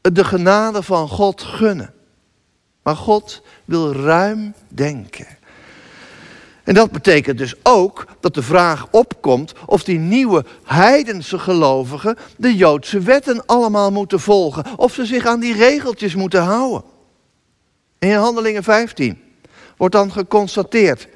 de 0.00 0.24
genade 0.24 0.82
van 0.82 1.08
God 1.08 1.42
gunnen. 1.42 1.94
Maar 2.82 2.96
God 2.96 3.42
wil 3.64 3.92
ruim 3.92 4.54
denken. 4.68 5.26
En 6.64 6.74
dat 6.74 6.90
betekent 6.90 7.38
dus 7.38 7.54
ook 7.62 8.06
dat 8.20 8.34
de 8.34 8.42
vraag 8.42 8.86
opkomt 8.90 9.52
of 9.66 9.84
die 9.84 9.98
nieuwe 9.98 10.44
heidense 10.64 11.38
gelovigen 11.38 12.16
de 12.36 12.56
Joodse 12.56 12.98
wetten 12.98 13.46
allemaal 13.46 13.90
moeten 13.90 14.20
volgen. 14.20 14.64
Of 14.76 14.94
ze 14.94 15.06
zich 15.06 15.26
aan 15.26 15.40
die 15.40 15.54
regeltjes 15.54 16.14
moeten 16.14 16.42
houden. 16.42 16.82
In 17.98 18.14
Handelingen 18.14 18.62
15 18.62 19.22
wordt 19.76 19.94
dan 19.94 20.12
geconstateerd 20.12 21.08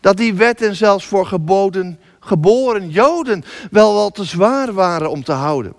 dat 0.00 0.16
die 0.16 0.34
wetten 0.34 0.76
zelfs 0.76 1.06
voor 1.06 1.26
geboden, 1.26 1.98
geboren 2.24 2.90
Joden 2.90 3.44
wel 3.70 3.94
wel 3.94 4.10
te 4.10 4.24
zwaar 4.24 4.72
waren 4.72 5.10
om 5.10 5.24
te 5.24 5.32
houden. 5.32 5.74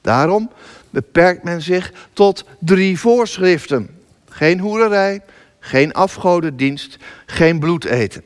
Daarom 0.00 0.50
beperkt 0.90 1.42
men 1.42 1.62
zich 1.62 1.92
tot 2.12 2.44
drie 2.58 2.98
voorschriften. 2.98 4.00
Geen 4.28 4.60
hoererij, 4.60 5.22
geen 5.58 5.92
afgodendienst, 5.92 6.96
geen 7.26 7.58
bloed 7.58 7.84
eten. 7.84 8.22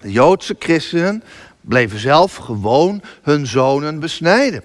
De 0.00 0.12
Joodse 0.12 0.56
christenen 0.58 1.22
bleven 1.60 1.98
zelf 1.98 2.36
gewoon 2.36 3.02
hun 3.22 3.46
zonen 3.46 4.00
besnijden. 4.00 4.62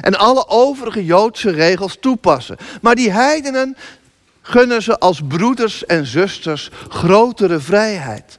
En 0.00 0.18
alle 0.18 0.48
overige 0.48 1.04
Joodse 1.04 1.50
regels 1.50 1.96
toepassen. 2.00 2.56
Maar 2.80 2.94
die 2.94 3.10
heidenen 3.10 3.76
gunnen 4.40 4.82
ze 4.82 4.98
als 4.98 5.20
broeders 5.28 5.86
en 5.86 6.06
zusters 6.06 6.70
grotere 6.88 7.60
vrijheid. 7.60 8.38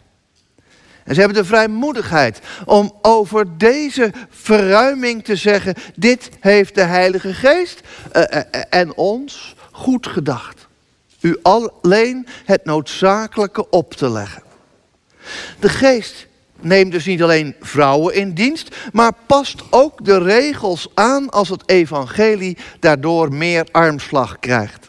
En 1.03 1.13
ze 1.13 1.19
hebben 1.19 1.41
de 1.41 1.47
vrijmoedigheid 1.47 2.39
om 2.65 2.93
over 3.01 3.57
deze 3.57 4.11
verruiming 4.29 5.23
te 5.23 5.35
zeggen: 5.35 5.75
dit 5.95 6.29
heeft 6.39 6.75
de 6.75 6.81
Heilige 6.81 7.33
Geest 7.33 7.81
uh, 8.15 8.23
uh, 8.33 8.41
en 8.69 8.95
ons 8.95 9.55
goed 9.71 10.07
gedacht. 10.07 10.67
U 11.21 11.37
alleen 11.41 12.27
het 12.45 12.65
noodzakelijke 12.65 13.69
op 13.69 13.93
te 13.93 14.09
leggen. 14.09 14.43
De 15.59 15.69
Geest 15.69 16.27
neemt 16.59 16.91
dus 16.91 17.05
niet 17.05 17.23
alleen 17.23 17.55
vrouwen 17.59 18.13
in 18.13 18.33
dienst, 18.33 18.75
maar 18.91 19.13
past 19.25 19.61
ook 19.69 20.05
de 20.05 20.17
regels 20.17 20.87
aan 20.93 21.29
als 21.29 21.49
het 21.49 21.63
evangelie 21.65 22.57
daardoor 22.79 23.33
meer 23.33 23.67
armslag 23.71 24.39
krijgt. 24.39 24.87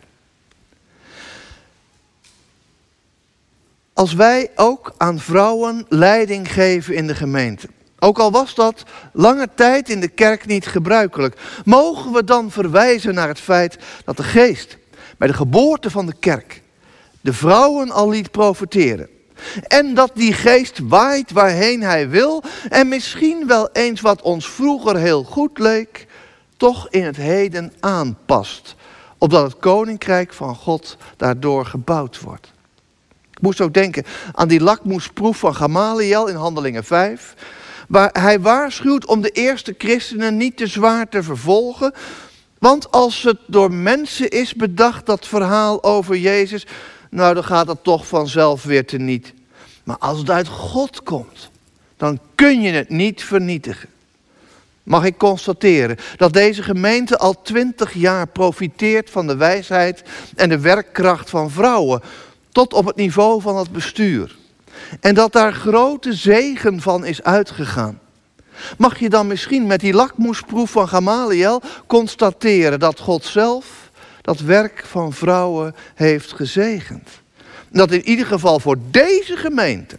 Als 3.95 4.15
wij 4.15 4.51
ook 4.55 4.95
aan 4.97 5.19
vrouwen 5.19 5.87
leiding 5.89 6.53
geven 6.53 6.95
in 6.95 7.07
de 7.07 7.15
gemeente. 7.15 7.69
Ook 7.99 8.19
al 8.19 8.31
was 8.31 8.55
dat 8.55 8.83
lange 9.13 9.49
tijd 9.55 9.89
in 9.89 10.01
de 10.01 10.09
kerk 10.09 10.47
niet 10.47 10.67
gebruikelijk, 10.67 11.41
mogen 11.65 12.13
we 12.13 12.25
dan 12.25 12.51
verwijzen 12.51 13.15
naar 13.15 13.29
het 13.29 13.41
feit 13.41 13.79
dat 14.05 14.17
de 14.17 14.23
geest 14.23 14.79
bij 15.19 15.29
de 15.29 15.35
geboorte 15.35 15.91
van 15.91 16.07
de 16.07 16.15
kerk 16.21 16.63
de 17.21 17.33
vrouwen 17.33 17.91
al 17.91 18.09
liet 18.09 18.31
profiteren. 18.31 19.09
En 19.69 19.95
dat 19.95 20.11
die 20.15 20.33
geest 20.33 20.79
waait 20.83 21.33
waarheen 21.33 21.83
hij 21.83 22.09
wil 22.09 22.43
en 22.69 22.89
misschien 22.89 23.47
wel 23.47 23.69
eens 23.73 24.01
wat 24.01 24.23
ons 24.23 24.49
vroeger 24.49 24.97
heel 24.97 25.25
goed 25.25 25.59
leek, 25.59 26.07
toch 26.57 26.89
in 26.91 27.05
het 27.05 27.17
heden 27.17 27.73
aanpast, 27.81 28.75
opdat 29.19 29.43
het 29.43 29.59
koninkrijk 29.59 30.33
van 30.33 30.55
God 30.55 30.97
daardoor 31.17 31.67
gebouwd 31.67 32.21
wordt 32.21 32.54
moest 33.41 33.61
ook 33.61 33.75
denken 33.75 34.05
aan 34.33 34.49
die 34.49 34.61
lakmoesproef 34.61 35.39
van 35.39 35.55
Gamaliel 35.55 36.27
in 36.27 36.35
Handelingen 36.35 36.85
5. 36.85 37.35
Waar 37.89 38.11
hij 38.13 38.41
waarschuwt 38.41 39.07
om 39.07 39.21
de 39.21 39.31
eerste 39.31 39.75
christenen 39.79 40.37
niet 40.37 40.57
te 40.57 40.67
zwaar 40.67 41.09
te 41.09 41.23
vervolgen. 41.23 41.93
Want 42.59 42.91
als 42.91 43.23
het 43.23 43.39
door 43.47 43.73
mensen 43.73 44.29
is 44.29 44.55
bedacht, 44.55 45.07
dat 45.07 45.27
verhaal 45.27 45.83
over 45.83 46.17
Jezus, 46.17 46.67
nou 47.11 47.35
dan 47.35 47.45
gaat 47.45 47.67
dat 47.67 47.79
toch 47.83 48.07
vanzelf 48.07 48.63
weer 48.63 48.87
teniet. 48.87 49.33
Maar 49.85 49.99
als 49.99 50.19
het 50.19 50.31
uit 50.31 50.49
God 50.49 51.03
komt, 51.03 51.51
dan 51.97 52.19
kun 52.35 52.61
je 52.61 52.73
het 52.73 52.89
niet 52.89 53.25
vernietigen. 53.25 53.89
Mag 54.83 55.05
ik 55.05 55.19
constateren 55.19 55.97
dat 56.17 56.33
deze 56.33 56.63
gemeente 56.63 57.19
al 57.19 57.43
twintig 57.43 57.93
jaar 57.93 58.27
profiteert 58.27 59.11
van 59.11 59.27
de 59.27 59.37
wijsheid 59.37 60.03
en 60.35 60.49
de 60.49 60.59
werkkracht 60.59 61.31
van 61.31 61.51
vrouwen 61.51 62.03
tot 62.55 62.73
op 62.73 62.87
het 62.87 62.97
niveau 62.97 63.41
van 63.41 63.57
het 63.57 63.71
bestuur. 63.71 64.37
En 65.01 65.15
dat 65.15 65.33
daar 65.33 65.53
grote 65.53 66.13
zegen 66.13 66.81
van 66.81 67.05
is 67.05 67.23
uitgegaan. 67.23 68.01
Mag 68.79 68.99
je 68.99 69.09
dan 69.09 69.27
misschien 69.27 69.67
met 69.67 69.81
die 69.81 69.93
lakmoesproef 69.93 70.71
van 70.71 70.89
Gamaliel 70.89 71.63
constateren 71.87 72.81
dat 72.81 73.01
God 73.01 73.25
zelf 73.25 73.91
dat 74.21 74.41
werk 74.41 74.85
van 74.87 75.13
vrouwen 75.13 75.75
heeft 75.95 76.33
gezegend? 76.33 77.09
Dat 77.71 77.91
in 77.91 78.09
ieder 78.09 78.27
geval 78.27 78.61
voor 78.61 78.77
deze 78.91 79.37
gemeente, 79.37 79.99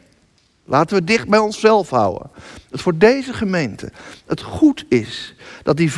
laten 0.65 0.97
we 0.97 1.03
dicht 1.03 1.27
bij 1.27 1.39
onszelf 1.39 1.89
houden, 1.89 2.29
dat 2.69 2.81
voor 2.81 2.97
deze 2.97 3.33
gemeente 3.33 3.91
het 4.25 4.41
goed 4.41 4.85
is 4.89 5.35
dat 5.63 5.77
die, 5.77 5.91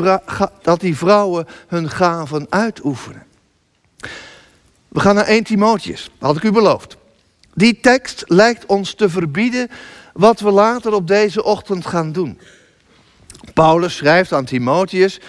dat 0.61 0.79
die 0.79 0.97
vrouwen 0.97 1.47
hun 1.67 1.89
gaven 1.89 2.45
uitoefenen. 2.49 3.26
We 4.87 4.99
gaan 4.99 5.15
naar 5.15 5.25
1 5.25 5.43
Timotheus, 5.43 6.09
had 6.19 6.35
ik 6.35 6.43
u 6.43 6.51
beloofd. 6.51 6.97
Die 7.53 7.79
tekst 7.79 8.23
lijkt 8.27 8.65
ons 8.65 8.93
te 8.93 9.09
verbieden 9.09 9.69
wat 10.13 10.39
we 10.39 10.51
later 10.51 10.93
op 10.93 11.07
deze 11.07 11.43
ochtend 11.43 11.85
gaan 11.85 12.11
doen. 12.11 12.39
Paulus 13.53 13.95
schrijft 13.95 14.33
aan 14.33 14.45
Timotheus 14.45 15.19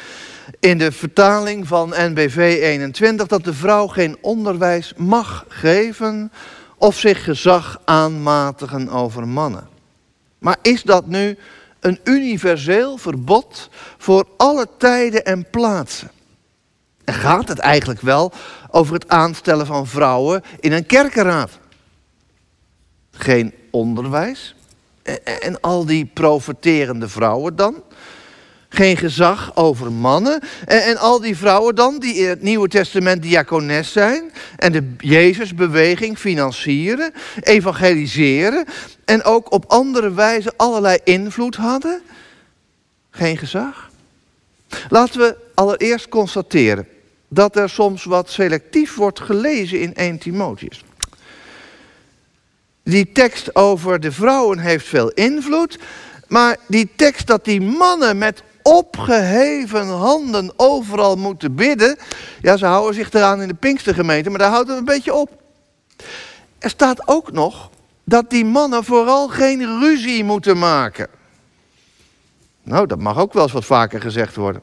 in 0.61 0.79
de 0.79 0.93
vertaling 0.93 1.67
van 1.67 1.95
NBV 1.97 2.59
21 2.63 3.27
dat 3.27 3.45
de 3.45 3.55
vrouw 3.55 3.87
geen 3.87 4.17
onderwijs 4.21 4.93
mag 4.97 5.45
geven 5.49 6.33
of 6.77 6.99
zich 6.99 7.25
gezag 7.25 7.81
aanmatigen 7.85 8.89
over 8.89 9.29
mannen. 9.29 9.69
Maar 10.39 10.57
is 10.63 10.83
dat 10.83 11.07
nu 11.07 11.39
een 11.81 12.01
universeel 12.05 12.97
verbod 12.97 13.69
voor 13.99 14.29
alle 14.37 14.67
tijden 14.79 15.25
en 15.25 15.51
plaatsen? 15.51 16.11
En 17.09 17.15
gaat 17.15 17.49
het 17.49 17.59
eigenlijk 17.59 18.01
wel 18.01 18.33
over 18.71 18.95
het 18.95 19.09
aanstellen 19.09 19.67
van 19.67 19.87
vrouwen 19.87 20.43
in 20.61 20.73
een 20.73 20.87
kerkenraad? 20.87 21.51
Geen 23.13 23.55
onderwijs? 23.71 24.55
En 25.41 25.61
al 25.61 25.87
die 25.87 26.11
profeterende 26.15 27.09
vrouwen 27.09 27.57
dan? 27.57 27.83
Geen 28.69 28.97
gezag 28.97 29.57
over 29.57 29.93
mannen. 29.93 30.41
En, 30.65 30.97
al 30.97 31.21
die 31.21 31.37
vrouwen 31.37 31.75
dan, 31.75 31.99
die 31.99 32.15
in 32.15 32.29
het 32.29 32.43
Nieuwe 32.43 32.69
Testament 32.69 33.23
diakones 33.23 33.93
zijn. 33.93 34.33
En 34.57 34.73
de 34.73 34.95
Jezusbeweging 34.99 36.19
financieren, 36.19 37.13
evangeliseren. 37.41 38.65
En 39.05 39.25
ook 39.25 39.53
op 39.53 39.65
andere 39.69 40.13
wijze 40.13 40.53
allerlei 40.57 40.99
invloed 41.05 41.57
hadden. 41.57 42.03
Geen 43.11 43.39
gezag. 43.39 43.91
Laten 44.89 45.21
we 45.21 45.37
allereerst 45.55 46.09
constateren 46.09 46.89
dat 47.29 47.57
er 47.57 47.71
soms 47.71 48.05
wat 48.05 48.31
selectief 48.31 48.95
wordt 48.95 49.21
gelezen 49.21 49.81
in 49.81 49.95
1 49.95 50.19
Timotheus. 50.19 50.85
Die 52.83 53.13
tekst 53.13 53.57
over 53.57 54.01
de 54.01 54.13
vrouwen 54.13 54.59
heeft 54.59 54.87
veel 54.87 55.11
invloed, 55.11 55.79
maar 56.27 56.57
die 56.69 56.91
tekst 56.97 57.27
dat 57.27 57.45
die 57.45 57.61
mannen 57.61 58.19
met 58.19 58.43
opgeheven 58.63 59.87
handen 59.87 60.53
overal 60.57 61.17
moeten 61.17 61.55
bidden, 61.55 61.99
ja, 62.43 62.57
ze 62.57 62.67
houden 62.67 62.95
zich 62.95 63.13
eraan 63.13 63.43
in 63.43 63.49
de 63.49 63.55
Pinkstergemeente, 63.55 64.31
maar 64.31 64.39
daar 64.39 64.51
houdt 64.51 64.69
het 64.69 64.79
een 64.79 64.85
beetje 64.85 65.15
op. 65.15 65.43
Er 66.59 66.71
staat 66.71 67.09
ook 67.09 67.33
nog 67.33 67.71
dat 68.05 68.31
die 68.31 68.45
mannen 68.45 68.85
vooral 68.85 69.29
geen 69.29 69.81
ruzie 69.81 70.25
moeten 70.25 70.59
maken. 70.59 71.09
Nou, 72.63 72.87
dat 72.87 72.99
mag 72.99 73.19
ook 73.19 73.33
wel 73.33 73.43
eens 73.43 73.53
wat 73.53 73.65
vaker 73.65 74.01
gezegd 74.01 74.37
worden. 74.37 74.63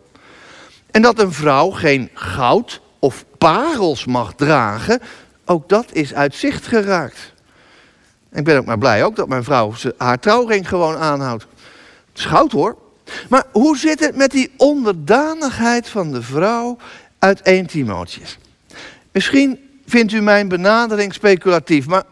En 0.95 1.01
dat 1.01 1.19
een 1.19 1.33
vrouw 1.33 1.69
geen 1.69 2.09
goud 2.13 2.81
of 2.99 3.25
parels 3.37 4.05
mag 4.05 4.33
dragen, 4.33 5.01
ook 5.45 5.69
dat 5.69 5.85
is 5.91 6.13
uit 6.13 6.35
zicht 6.35 6.67
geraakt. 6.67 7.33
ik 8.31 8.43
ben 8.43 8.57
ook 8.57 8.65
maar 8.65 8.77
blij 8.77 9.03
ook 9.03 9.15
dat 9.15 9.27
mijn 9.27 9.43
vrouw 9.43 9.73
haar 9.97 10.19
trouwring 10.19 10.67
gewoon 10.67 10.95
aanhoudt. 10.97 11.45
Het 12.09 12.17
is 12.17 12.25
goud 12.25 12.51
hoor. 12.51 12.77
Maar 13.29 13.43
hoe 13.51 13.77
zit 13.77 13.99
het 13.99 14.15
met 14.15 14.31
die 14.31 14.51
onderdanigheid 14.57 15.89
van 15.89 16.11
de 16.11 16.21
vrouw 16.21 16.77
uit 17.19 17.41
1 17.41 17.65
Timotheus? 17.65 18.37
Misschien 19.11 19.59
vindt 19.85 20.11
u 20.11 20.21
mijn 20.21 20.47
benadering 20.47 21.13
speculatief. 21.13 21.87
Maar 21.87 22.03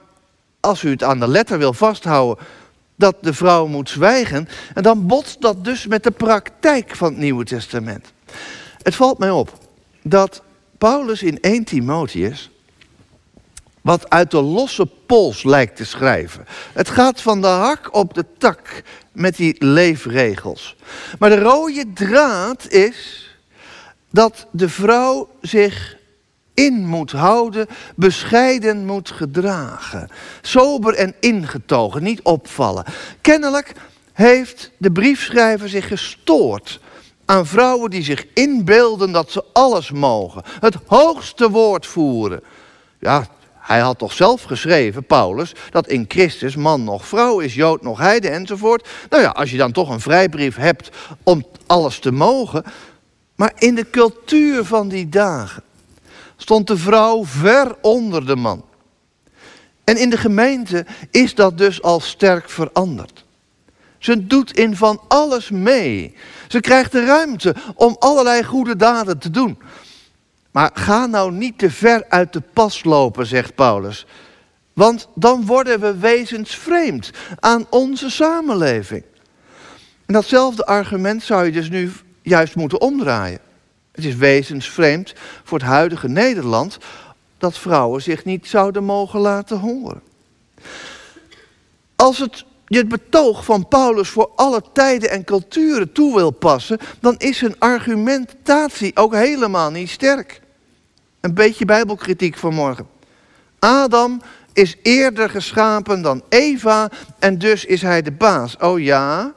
als 0.60 0.84
u 0.84 0.90
het 0.90 1.04
aan 1.04 1.20
de 1.20 1.28
letter 1.28 1.58
wil 1.58 1.74
vasthouden 1.74 2.46
dat 2.96 3.16
de 3.22 3.34
vrouw 3.34 3.68
moet 3.68 3.90
zwijgen, 3.90 4.48
en 4.74 4.84
dan 4.84 5.08
botst 5.08 5.42
dat 5.42 5.64
dus 5.64 5.88
met 5.88 6.04
de 6.04 6.12
praktijk 6.12 6.96
van 6.96 7.08
het 7.08 7.18
Nieuwe 7.18 7.44
Testament. 7.44 8.14
Het 8.84 8.96
valt 8.96 9.18
mij 9.18 9.30
op 9.30 9.58
dat 10.02 10.42
Paulus 10.78 11.24
in 11.24 11.40
1 11.42 11.64
Timotheus 11.64 12.50
wat 13.82 14.10
uit 14.10 14.32
de 14.32 14.42
losse 14.42 14.86
pols 14.86 15.44
lijkt 15.44 15.76
te 15.76 15.86
schrijven. 15.86 16.46
Het 16.74 16.90
gaat 16.90 17.22
van 17.22 17.42
de 17.42 17.48
hak 17.48 17.96
op 17.96 18.14
de 18.14 18.26
tak 18.38 18.84
met 19.12 19.36
die 19.36 19.66
leefregels. 19.66 20.76
Maar 21.20 21.30
de 21.30 21.40
rode 21.40 21.94
draad 21.94 22.68
is 22.68 23.30
dat 24.10 24.48
de 24.52 24.70
vrouw 24.70 25.30
zich 25.42 25.98
in 26.54 26.88
moet 26.88 27.12
houden, 27.12 27.68
bescheiden 27.96 28.86
moet 28.86 29.12
gedragen. 29.12 30.10
Sober 30.42 30.94
en 30.94 31.14
ingetogen, 31.20 32.04
niet 32.04 32.22
opvallen. 32.22 32.86
Kennelijk 33.22 33.74
heeft 34.14 34.72
de 34.78 34.92
briefschrijver 34.92 35.70
zich 35.70 35.88
gestoord 35.88 36.80
aan 37.26 37.46
vrouwen 37.46 37.90
die 37.90 38.04
zich 38.04 38.26
inbeelden 38.34 39.12
dat 39.12 39.32
ze 39.32 39.44
alles 39.54 39.92
mogen. 39.92 40.44
Het 40.60 40.76
hoogste 40.86 41.50
woord 41.50 41.86
voeren. 41.86 42.44
Ja, 43.00 43.28
hij 43.64 43.80
had 43.80 43.98
toch 43.98 44.14
zelf 44.14 44.44
geschreven, 44.44 45.06
Paulus, 45.06 45.54
dat 45.70 45.88
in 45.88 46.06
Christus 46.08 46.56
man 46.56 46.84
nog 46.84 47.08
vrouw 47.08 47.40
is, 47.40 47.54
jood 47.54 47.82
nog 47.82 48.00
heide 48.00 48.30
enzovoort. 48.30 48.90
Nou 49.10 49.24
ja, 49.24 49.30
als 49.30 49.52
je 49.52 49.58
dan 49.58 49.72
toch 49.72 49.90
een 49.90 50.00
vrijbrief 50.00 50.56
hebt 50.56 50.90
om 51.24 51.46
alles 51.66 52.00
te 52.00 52.12
mogen. 52.12 52.64
Maar 53.36 53.52
in 53.58 53.76
de 53.76 53.90
cultuur 53.90 54.66
van 54.66 54.88
die 54.88 55.10
dagen 55.10 55.64
stond 56.38 56.68
de 56.68 56.78
vrouw 56.78 57.26
ver 57.26 57.76
onder 57.82 58.26
de 58.26 58.36
man. 58.36 58.66
En 59.84 59.98
in 59.98 60.10
de 60.10 60.18
gemeente 60.18 60.86
is 61.12 61.36
dat 61.36 61.58
dus 61.58 61.82
al 61.82 62.00
sterk 62.00 62.50
veranderd. 62.50 63.26
Ze 63.98 64.28
doet 64.28 64.58
in 64.58 64.76
van 64.76 65.02
alles 65.08 65.50
mee. 65.50 66.16
Ze 66.48 66.60
krijgt 66.60 66.92
de 66.92 67.06
ruimte 67.06 67.56
om 67.76 67.96
allerlei 68.00 68.44
goede 68.44 68.76
daden 68.76 69.18
te 69.18 69.30
doen. 69.30 69.62
Maar 70.52 70.72
ga 70.74 71.06
nou 71.06 71.32
niet 71.32 71.58
te 71.58 71.72
ver 71.72 72.06
uit 72.10 72.34
de 72.34 72.42
pas 72.54 72.84
lopen, 72.84 73.26
zegt 73.26 73.56
Paulus. 73.56 74.06
Want 74.74 75.08
dan 75.16 75.46
worden 75.46 75.80
we 75.80 75.98
wezensvreemd 75.98 77.12
aan 77.40 77.66
onze 77.70 78.10
samenleving. 78.10 79.04
En 80.06 80.14
datzelfde 80.14 80.66
argument 80.66 81.24
zou 81.24 81.46
je 81.46 81.52
dus 81.52 81.70
nu 81.70 81.92
juist 82.22 82.56
moeten 82.56 82.82
omdraaien. 82.82 83.40
Het 83.92 84.06
is 84.06 84.16
wezensvreemd 84.16 85.14
voor 85.44 85.58
het 85.58 85.68
huidige 85.68 86.08
Nederland 86.08 86.78
dat 87.38 87.58
vrouwen 87.58 88.02
zich 88.02 88.26
niet 88.26 88.48
zouden 88.48 88.84
mogen 88.84 89.20
laten 89.20 89.60
horen. 89.60 90.02
Als 91.96 92.18
het 92.18 92.46
je 92.74 92.80
het 92.80 92.88
betoog 92.88 93.46
van 93.46 93.68
Paulus 93.68 94.10
voor 94.10 94.32
alle 94.36 94.62
tijden 94.74 95.10
en 95.10 95.24
culturen 95.24 95.92
toe 95.92 96.16
wil 96.16 96.32
passen, 96.32 96.80
dan 97.00 97.16
is 97.18 97.38
zijn 97.38 97.60
argumentatie 97.60 98.96
ook 98.96 99.14
helemaal 99.14 99.72
niet 99.72 99.90
sterk. 99.90 100.42
Een 101.22 101.34
beetje 101.34 101.66
bijbelkritiek 101.66 102.38
vanmorgen. 102.38 102.88
Adam 103.60 104.22
is 104.54 104.76
eerder 104.82 105.30
geschapen 105.30 106.02
dan 106.02 106.24
Eva 106.30 106.90
en 107.20 107.38
dus 107.38 107.66
is 107.66 107.82
hij 107.82 108.02
de 108.02 108.12
baas. 108.12 108.58
Oh 108.58 108.80
ja, 108.80 109.34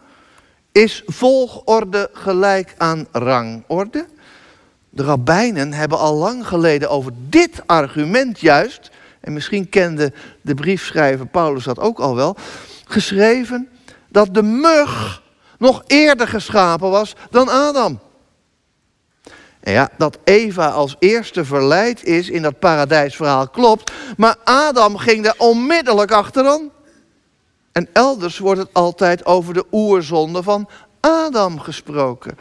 is 0.72 1.02
volgorde 1.06 2.10
gelijk 2.12 2.74
aan 2.76 3.06
rangorde? 3.12 4.06
De 4.90 5.02
rabbijnen 5.02 5.72
hebben 5.72 5.98
al 5.98 6.14
lang 6.14 6.46
geleden 6.46 6.90
over 6.90 7.12
dit 7.28 7.62
argument 7.66 8.40
juist, 8.40 8.90
en 9.20 9.32
misschien 9.32 9.68
kende 9.68 10.12
de 10.40 10.54
briefschrijver 10.54 11.26
Paulus 11.26 11.64
dat 11.64 11.78
ook 11.78 11.98
al 11.98 12.14
wel, 12.14 12.36
geschreven 12.86 13.68
dat 14.08 14.34
de 14.34 14.42
mug 14.42 15.22
nog 15.58 15.82
eerder 15.86 16.28
geschapen 16.28 16.90
was 16.90 17.14
dan 17.30 17.48
Adam. 17.48 18.00
En 19.60 19.72
ja, 19.72 19.90
dat 19.98 20.18
Eva 20.24 20.68
als 20.68 20.96
eerste 20.98 21.44
verleid 21.44 22.04
is 22.04 22.30
in 22.30 22.42
dat 22.42 22.58
paradijsverhaal 22.58 23.48
klopt, 23.48 23.92
maar 24.16 24.36
Adam 24.44 24.96
ging 24.96 25.24
daar 25.24 25.34
onmiddellijk 25.38 26.10
achteraan. 26.10 26.70
En 27.72 27.88
elders 27.92 28.38
wordt 28.38 28.60
het 28.60 28.72
altijd 28.72 29.24
over 29.24 29.54
de 29.54 29.64
oerzonde 29.72 30.42
van 30.42 30.68
Adam 31.00 31.60
gesproken. 31.60 32.38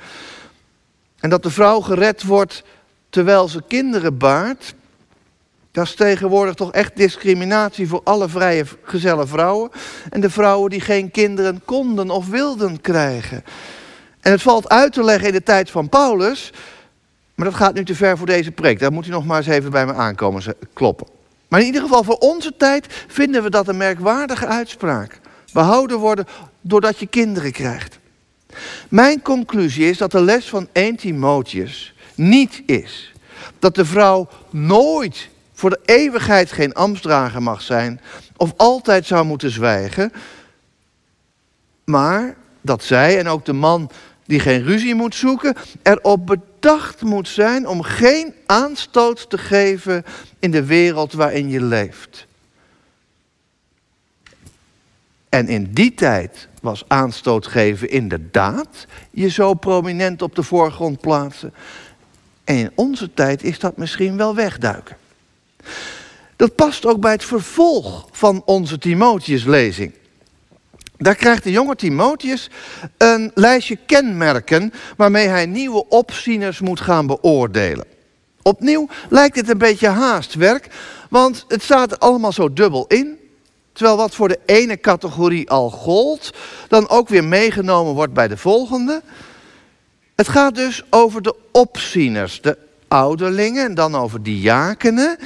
En 1.19 1.29
dat 1.29 1.43
de 1.43 1.49
vrouw 1.49 1.81
gered 1.81 2.23
wordt 2.23 2.63
terwijl 3.09 3.47
ze 3.47 3.63
kinderen 3.67 4.17
baart, 4.17 4.73
dat 5.75 5.85
is 5.85 5.95
tegenwoordig 5.95 6.53
toch 6.53 6.71
echt 6.71 6.95
discriminatie 6.95 7.87
voor 7.87 8.01
alle 8.03 8.29
vrije 8.29 8.65
gezelle 8.83 9.27
vrouwen. 9.27 9.71
En 10.09 10.21
de 10.21 10.29
vrouwen 10.29 10.69
die 10.69 10.81
geen 10.81 11.11
kinderen 11.11 11.61
konden 11.65 12.09
of 12.09 12.27
wilden 12.27 12.81
krijgen. 12.81 13.43
En 14.21 14.31
het 14.31 14.41
valt 14.41 14.69
uit 14.69 14.93
te 14.93 15.03
leggen 15.03 15.27
in 15.27 15.33
de 15.33 15.43
tijd 15.43 15.71
van 15.71 15.89
Paulus. 15.89 16.51
Maar 17.35 17.45
dat 17.45 17.55
gaat 17.55 17.73
nu 17.73 17.85
te 17.85 17.95
ver 17.95 18.17
voor 18.17 18.27
deze 18.27 18.51
preek. 18.51 18.79
Daar 18.79 18.91
moet 18.91 19.07
u 19.07 19.09
nog 19.09 19.25
maar 19.25 19.37
eens 19.37 19.47
even 19.47 19.71
bij 19.71 19.85
me 19.85 19.93
aankomen 19.93 20.43
kloppen. 20.73 21.07
Maar 21.47 21.59
in 21.59 21.65
ieder 21.65 21.81
geval 21.81 22.03
voor 22.03 22.17
onze 22.17 22.53
tijd 22.57 23.05
vinden 23.07 23.43
we 23.43 23.49
dat 23.49 23.67
een 23.67 23.77
merkwaardige 23.77 24.45
uitspraak. 24.45 25.19
Behouden 25.53 25.97
worden 25.97 26.25
doordat 26.61 26.99
je 26.99 27.07
kinderen 27.07 27.51
krijgt. 27.51 27.99
Mijn 28.89 29.21
conclusie 29.21 29.89
is 29.89 29.97
dat 29.97 30.11
de 30.11 30.21
les 30.21 30.49
van 30.49 30.67
1 30.71 30.95
Timotheus 30.95 31.93
niet 32.15 32.63
is 32.65 33.13
dat 33.59 33.75
de 33.75 33.85
vrouw 33.85 34.27
nooit 34.49 35.33
voor 35.55 35.69
de 35.69 35.79
eeuwigheid 35.85 36.51
geen 36.51 36.73
ambtsdrager 36.73 37.41
mag 37.41 37.61
zijn 37.61 38.01
of 38.37 38.53
altijd 38.57 39.05
zou 39.05 39.25
moeten 39.25 39.51
zwijgen, 39.51 40.11
maar 41.85 42.35
dat 42.61 42.83
zij 42.83 43.19
en 43.19 43.27
ook 43.27 43.45
de 43.45 43.53
man 43.53 43.91
die 44.25 44.39
geen 44.39 44.63
ruzie 44.63 44.95
moet 44.95 45.15
zoeken, 45.15 45.55
erop 45.83 46.25
bedacht 46.25 47.01
moet 47.01 47.27
zijn 47.27 47.67
om 47.67 47.81
geen 47.81 48.33
aanstoot 48.45 49.29
te 49.29 49.37
geven 49.37 50.05
in 50.39 50.51
de 50.51 50.65
wereld 50.65 51.13
waarin 51.13 51.49
je 51.49 51.61
leeft. 51.61 52.27
En 55.29 55.47
in 55.47 55.73
die 55.73 55.93
tijd 55.93 56.47
was 56.61 56.83
aanstoot 56.87 57.47
geven 57.47 57.89
inderdaad 57.89 58.85
je 59.11 59.29
zo 59.29 59.53
prominent 59.53 60.21
op 60.21 60.35
de 60.35 60.43
voorgrond 60.43 61.01
plaatsen. 61.01 61.53
En 62.43 62.55
in 62.55 62.71
onze 62.75 63.13
tijd 63.13 63.43
is 63.43 63.59
dat 63.59 63.77
misschien 63.77 64.17
wel 64.17 64.35
wegduiken. 64.35 64.97
Dat 66.35 66.55
past 66.55 66.85
ook 66.85 66.99
bij 66.99 67.11
het 67.11 67.25
vervolg 67.25 68.07
van 68.11 68.41
onze 68.45 68.77
Timotheus-lezing. 68.77 69.93
Daar 70.97 71.15
krijgt 71.15 71.43
de 71.43 71.51
jonge 71.51 71.75
Timotheus 71.75 72.49
een 72.97 73.31
lijstje 73.33 73.77
kenmerken 73.85 74.73
waarmee 74.97 75.27
hij 75.27 75.45
nieuwe 75.45 75.87
opzieners 75.89 76.59
moet 76.59 76.79
gaan 76.79 77.07
beoordelen. 77.07 77.85
Opnieuw 78.41 78.87
lijkt 79.09 79.35
het 79.35 79.49
een 79.49 79.57
beetje 79.57 79.87
haastwerk, 79.87 80.67
want 81.09 81.45
het 81.47 81.63
staat 81.63 81.99
allemaal 81.99 82.31
zo 82.31 82.53
dubbel 82.53 82.85
in. 82.87 83.17
Terwijl 83.73 83.97
wat 83.97 84.15
voor 84.15 84.27
de 84.27 84.39
ene 84.45 84.79
categorie 84.79 85.49
al 85.49 85.69
gold, 85.69 86.33
dan 86.67 86.89
ook 86.89 87.09
weer 87.09 87.23
meegenomen 87.23 87.93
wordt 87.93 88.13
bij 88.13 88.27
de 88.27 88.37
volgende. 88.37 89.01
Het 90.15 90.27
gaat 90.27 90.55
dus 90.55 90.83
over 90.89 91.21
de 91.21 91.35
opzieners, 91.51 92.41
de 92.41 92.57
ouderlingen, 92.87 93.65
en 93.65 93.73
dan 93.73 93.95
over 93.95 94.23
diakenen, 94.23 95.17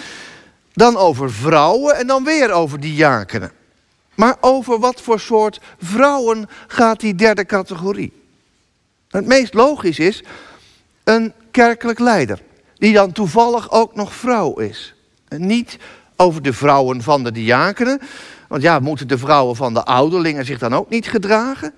dan 0.74 0.98
over 0.98 1.32
vrouwen 1.32 1.96
en 1.96 2.08
dan 2.08 2.24
weer 2.24 2.52
over 2.52 2.80
diakenen. 2.80 3.52
Maar 4.16 4.38
over 4.40 4.80
wat 4.80 5.02
voor 5.02 5.20
soort 5.20 5.60
vrouwen 5.82 6.50
gaat 6.68 7.00
die 7.00 7.16
derde 7.16 7.46
categorie? 7.46 8.14
Het 9.10 9.26
meest 9.26 9.54
logisch 9.54 10.00
is 10.00 10.24
een 11.04 11.34
kerkelijk 11.52 12.00
leider, 12.00 12.42
die 12.78 12.94
dan 12.94 13.12
toevallig 13.12 13.72
ook 13.72 13.96
nog 13.96 14.14
vrouw 14.14 14.54
is. 14.54 14.96
En 15.28 15.46
niet 15.46 15.78
over 16.16 16.42
de 16.42 16.54
vrouwen 16.54 17.02
van 17.02 17.24
de 17.24 17.32
diakenen, 17.32 18.00
want 18.48 18.62
ja, 18.62 18.80
moeten 18.80 19.08
de 19.08 19.18
vrouwen 19.18 19.56
van 19.56 19.74
de 19.74 19.84
ouderlingen 19.86 20.46
zich 20.46 20.60
dan 20.60 20.74
ook 20.74 20.90
niet 20.90 21.08
gedragen? 21.08 21.74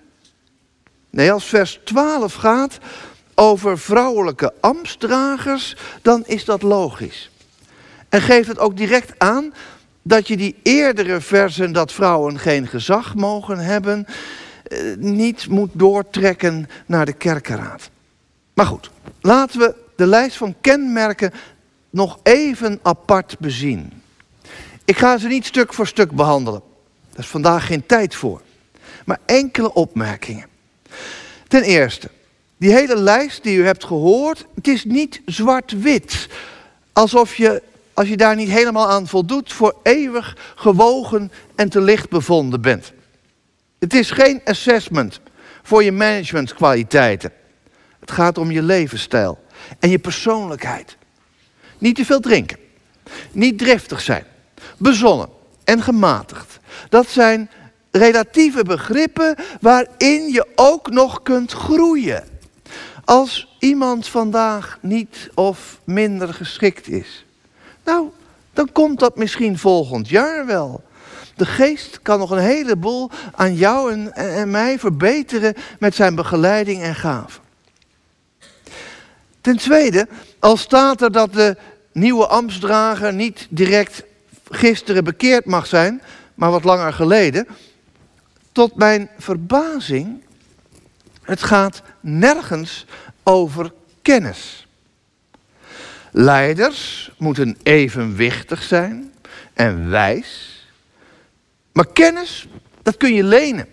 Nee, 1.09 1.31
als 1.31 1.45
vers 1.45 1.79
12 1.83 2.33
gaat 2.33 2.77
over 3.41 3.79
vrouwelijke 3.79 4.53
ambtsdragers, 4.59 5.75
dan 6.01 6.23
is 6.25 6.45
dat 6.45 6.61
logisch. 6.61 7.31
En 8.09 8.21
geeft 8.21 8.47
het 8.47 8.59
ook 8.59 8.77
direct 8.77 9.13
aan 9.17 9.53
dat 10.01 10.27
je 10.27 10.37
die 10.37 10.55
eerdere 10.63 11.21
versen 11.21 11.71
dat 11.71 11.91
vrouwen 11.91 12.39
geen 12.39 12.67
gezag 12.67 13.15
mogen 13.15 13.57
hebben, 13.57 14.05
eh, 14.63 14.79
niet 14.97 15.47
moet 15.47 15.69
doortrekken 15.73 16.69
naar 16.85 17.05
de 17.05 17.13
kerkenraad. 17.13 17.89
Maar 18.53 18.65
goed, 18.65 18.89
laten 19.21 19.59
we 19.59 19.75
de 19.95 20.05
lijst 20.05 20.37
van 20.37 20.55
kenmerken 20.61 21.31
nog 21.89 22.19
even 22.23 22.79
apart 22.81 23.35
bezien. 23.39 24.01
Ik 24.85 24.97
ga 24.97 25.17
ze 25.17 25.27
niet 25.27 25.45
stuk 25.45 25.73
voor 25.73 25.87
stuk 25.87 26.11
behandelen. 26.11 26.61
Daar 27.09 27.19
is 27.19 27.27
vandaag 27.27 27.65
geen 27.65 27.85
tijd 27.85 28.15
voor. 28.15 28.41
Maar 29.05 29.19
enkele 29.25 29.73
opmerkingen. 29.73 30.47
Ten 31.47 31.63
eerste, 31.63 32.09
die 32.61 32.71
hele 32.71 32.95
lijst 32.95 33.43
die 33.43 33.57
u 33.57 33.65
hebt 33.65 33.83
gehoord, 33.83 34.45
het 34.55 34.67
is 34.67 34.85
niet 34.85 35.21
zwart-wit. 35.25 36.27
Alsof 36.93 37.35
je 37.35 37.61
als 37.93 38.07
je 38.07 38.17
daar 38.17 38.35
niet 38.35 38.49
helemaal 38.49 38.89
aan 38.89 39.07
voldoet, 39.07 39.53
voor 39.53 39.75
eeuwig 39.83 40.37
gewogen 40.55 41.31
en 41.55 41.69
te 41.69 41.81
licht 41.81 42.09
bevonden 42.09 42.61
bent. 42.61 42.91
Het 43.79 43.93
is 43.93 44.11
geen 44.11 44.41
assessment 44.45 45.19
voor 45.63 45.83
je 45.83 45.91
managementkwaliteiten. 45.91 47.31
Het 47.99 48.11
gaat 48.11 48.37
om 48.37 48.51
je 48.51 48.61
levensstijl 48.61 49.39
en 49.79 49.89
je 49.89 49.99
persoonlijkheid. 49.99 50.97
Niet 51.77 51.95
te 51.95 52.05
veel 52.05 52.19
drinken, 52.19 52.57
niet 53.31 53.57
driftig 53.57 54.01
zijn, 54.01 54.25
bezonnen 54.77 55.29
en 55.63 55.81
gematigd. 55.81 56.59
Dat 56.89 57.07
zijn 57.07 57.49
relatieve 57.91 58.63
begrippen 58.63 59.35
waarin 59.61 60.31
je 60.31 60.47
ook 60.55 60.89
nog 60.89 61.21
kunt 61.21 61.51
groeien. 61.51 62.30
Als 63.05 63.55
iemand 63.59 64.07
vandaag 64.07 64.77
niet 64.81 65.29
of 65.33 65.79
minder 65.83 66.33
geschikt 66.33 66.87
is, 66.87 67.25
nou, 67.83 68.09
dan 68.53 68.71
komt 68.71 68.99
dat 68.99 69.15
misschien 69.15 69.57
volgend 69.57 70.09
jaar 70.09 70.45
wel. 70.45 70.83
De 71.35 71.45
geest 71.45 71.99
kan 72.01 72.19
nog 72.19 72.31
een 72.31 72.37
heleboel 72.37 73.09
aan 73.35 73.55
jou 73.55 73.91
en, 73.91 74.13
en 74.13 74.51
mij 74.51 74.79
verbeteren 74.79 75.53
met 75.79 75.95
zijn 75.95 76.15
begeleiding 76.15 76.81
en 76.81 76.95
gaven. 76.95 77.41
Ten 79.41 79.57
tweede, 79.57 80.07
al 80.39 80.57
staat 80.57 81.01
er 81.01 81.11
dat 81.11 81.33
de 81.33 81.57
nieuwe 81.91 82.27
ambtsdrager 82.27 83.13
niet 83.13 83.47
direct 83.49 84.03
gisteren 84.49 85.03
bekeerd 85.03 85.45
mag 85.45 85.67
zijn, 85.67 86.01
maar 86.35 86.51
wat 86.51 86.63
langer 86.63 86.93
geleden. 86.93 87.47
Tot 88.51 88.75
mijn 88.75 89.09
verbazing, 89.17 90.23
het 91.31 91.43
gaat 91.43 91.81
nergens 91.99 92.85
over 93.23 93.73
kennis. 94.01 94.67
Leiders 96.11 97.11
moeten 97.17 97.57
evenwichtig 97.63 98.63
zijn 98.63 99.13
en 99.53 99.89
wijs. 99.89 100.59
Maar 101.71 101.87
kennis, 101.93 102.47
dat 102.81 102.97
kun 102.97 103.13
je 103.13 103.23
lenen 103.23 103.67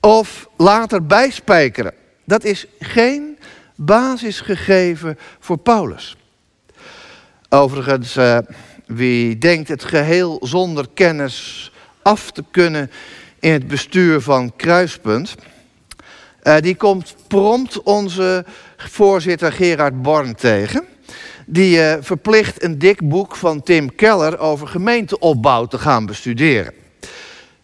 of 0.00 0.48
later 0.56 1.06
bijspijkeren. 1.06 1.94
Dat 2.24 2.44
is 2.44 2.66
geen 2.78 3.38
basisgegeven 3.74 5.18
voor 5.40 5.58
Paulus. 5.58 6.16
Overigens, 7.48 8.16
uh, 8.16 8.38
wie 8.86 9.38
denkt 9.38 9.68
het 9.68 9.84
geheel 9.84 10.38
zonder 10.46 10.86
kennis 10.94 11.72
af 12.02 12.30
te 12.30 12.44
kunnen 12.50 12.90
in 13.40 13.52
het 13.52 13.66
bestuur 13.66 14.20
van 14.20 14.56
Kruispunt, 14.56 15.34
uh, 16.44 16.56
die 16.60 16.76
komt 16.76 17.14
prompt 17.26 17.82
onze 17.82 18.44
voorzitter 18.76 19.52
Gerard 19.52 20.02
Born 20.02 20.34
tegen. 20.34 20.84
Die 21.46 21.78
uh, 21.78 21.94
verplicht 22.00 22.62
een 22.62 22.78
dik 22.78 23.08
boek 23.08 23.36
van 23.36 23.62
Tim 23.62 23.94
Keller 23.94 24.38
over 24.38 24.66
gemeenteopbouw 24.66 25.66
te 25.66 25.78
gaan 25.78 26.06
bestuderen. 26.06 26.72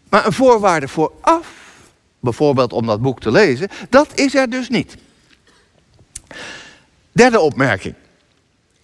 Maar 0.09 0.25
een 0.25 0.33
voorwaarde 0.33 0.87
vooraf, 0.87 1.47
bijvoorbeeld 2.19 2.73
om 2.73 2.85
dat 2.85 3.01
boek 3.01 3.19
te 3.19 3.31
lezen, 3.31 3.69
dat 3.89 4.07
is 4.15 4.35
er 4.35 4.49
dus 4.49 4.69
niet. 4.69 4.97
Derde 7.11 7.39
opmerking. 7.39 7.95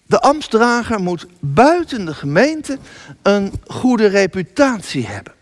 De 0.06 0.20
ambtsdrager 0.20 1.00
moet 1.00 1.26
buiten 1.38 2.04
de 2.04 2.14
gemeente 2.14 2.78
een 3.22 3.52
goede 3.66 4.06
reputatie 4.06 5.06
hebben. 5.06 5.32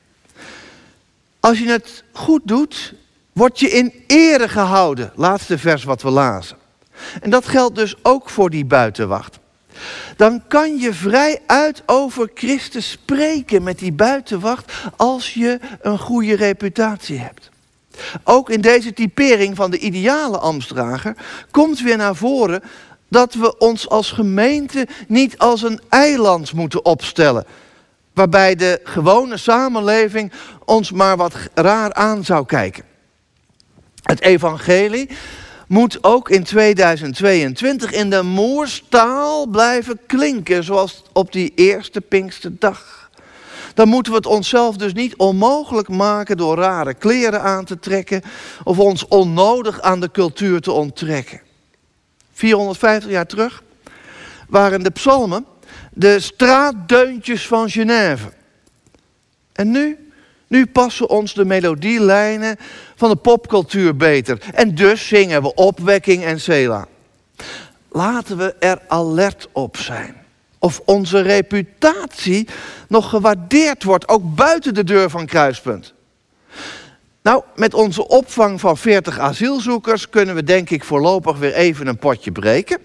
Als 1.40 1.58
je 1.58 1.68
het 1.68 2.04
goed 2.12 2.40
doet, 2.44 2.94
word 3.36 3.60
je 3.60 3.68
in 3.68 3.92
ere 4.06 4.48
gehouden. 4.48 5.12
Laatste 5.14 5.58
vers 5.58 5.84
wat 5.84 6.02
we 6.02 6.10
lazen. 6.10 6.56
En 7.20 7.30
dat 7.30 7.46
geldt 7.46 7.74
dus 7.74 7.94
ook 8.02 8.30
voor 8.30 8.50
die 8.50 8.64
buitenwacht. 8.64 9.38
Dan 10.16 10.42
kan 10.48 10.76
je 10.76 10.94
vrij 10.94 11.38
uit 11.46 11.82
over 11.86 12.30
Christus 12.34 12.90
spreken 12.90 13.62
met 13.62 13.78
die 13.78 13.92
buitenwacht 13.92 14.72
als 14.96 15.34
je 15.34 15.58
een 15.80 15.98
goede 15.98 16.36
reputatie 16.36 17.18
hebt. 17.18 17.50
Ook 18.24 18.50
in 18.50 18.60
deze 18.60 18.92
typering 18.92 19.56
van 19.56 19.70
de 19.70 19.78
ideale 19.78 20.38
ambtsdrager 20.38 21.16
komt 21.50 21.80
weer 21.80 21.96
naar 21.96 22.16
voren 22.16 22.62
dat 23.08 23.34
we 23.34 23.58
ons 23.58 23.88
als 23.88 24.12
gemeente 24.12 24.86
niet 25.08 25.38
als 25.38 25.62
een 25.62 25.80
eiland 25.88 26.52
moeten 26.52 26.84
opstellen. 26.84 27.46
Waarbij 28.14 28.54
de 28.54 28.80
gewone 28.84 29.36
samenleving 29.36 30.32
ons 30.64 30.92
maar 30.92 31.16
wat 31.16 31.34
raar 31.54 31.92
aan 31.92 32.24
zou 32.24 32.46
kijken. 32.46 32.84
Het 34.06 34.20
evangelie 34.20 35.08
moet 35.68 36.04
ook 36.04 36.30
in 36.30 36.42
2022 36.42 37.92
in 37.92 38.10
de 38.10 38.22
moerstaal 38.22 39.46
blijven 39.46 39.98
klinken, 40.06 40.64
zoals 40.64 41.02
op 41.12 41.32
die 41.32 41.52
eerste 41.54 42.00
Pinksterdag. 42.00 43.10
Dan 43.74 43.88
moeten 43.88 44.12
we 44.12 44.18
het 44.18 44.26
onszelf 44.26 44.76
dus 44.76 44.92
niet 44.92 45.16
onmogelijk 45.16 45.88
maken 45.88 46.36
door 46.36 46.56
rare 46.56 46.94
kleren 46.94 47.42
aan 47.42 47.64
te 47.64 47.78
trekken 47.78 48.22
of 48.64 48.78
ons 48.78 49.08
onnodig 49.08 49.80
aan 49.80 50.00
de 50.00 50.10
cultuur 50.10 50.60
te 50.60 50.72
onttrekken. 50.72 51.40
450 52.32 53.10
jaar 53.10 53.26
terug, 53.26 53.62
waren 54.48 54.82
de 54.82 54.90
psalmen 54.90 55.46
de 55.92 56.20
straatdeuntjes 56.20 57.46
van 57.46 57.70
Genève. 57.70 58.28
En 59.52 59.70
nu, 59.70 60.05
nu 60.46 60.66
passen 60.66 61.08
ons 61.08 61.34
de 61.34 61.44
melodielijnen 61.44 62.56
van 62.96 63.10
de 63.10 63.16
popcultuur 63.16 63.96
beter. 63.96 64.38
En 64.54 64.74
dus 64.74 65.08
zingen 65.08 65.42
we 65.42 65.54
opwekking 65.54 66.24
en 66.24 66.40
Sela. 66.40 66.86
Laten 67.88 68.36
we 68.36 68.54
er 68.58 68.78
alert 68.88 69.48
op 69.52 69.76
zijn. 69.76 70.14
Of 70.58 70.80
onze 70.84 71.20
reputatie 71.20 72.48
nog 72.88 73.10
gewaardeerd 73.10 73.82
wordt, 73.82 74.08
ook 74.08 74.34
buiten 74.34 74.74
de 74.74 74.84
deur 74.84 75.10
van 75.10 75.26
Kruispunt. 75.26 75.94
Nou, 77.22 77.42
met 77.54 77.74
onze 77.74 78.08
opvang 78.08 78.60
van 78.60 78.76
40 78.76 79.18
asielzoekers 79.18 80.10
kunnen 80.10 80.34
we 80.34 80.42
denk 80.42 80.70
ik 80.70 80.84
voorlopig 80.84 81.38
weer 81.38 81.54
even 81.54 81.86
een 81.86 81.98
potje 81.98 82.32
breken. 82.32 82.78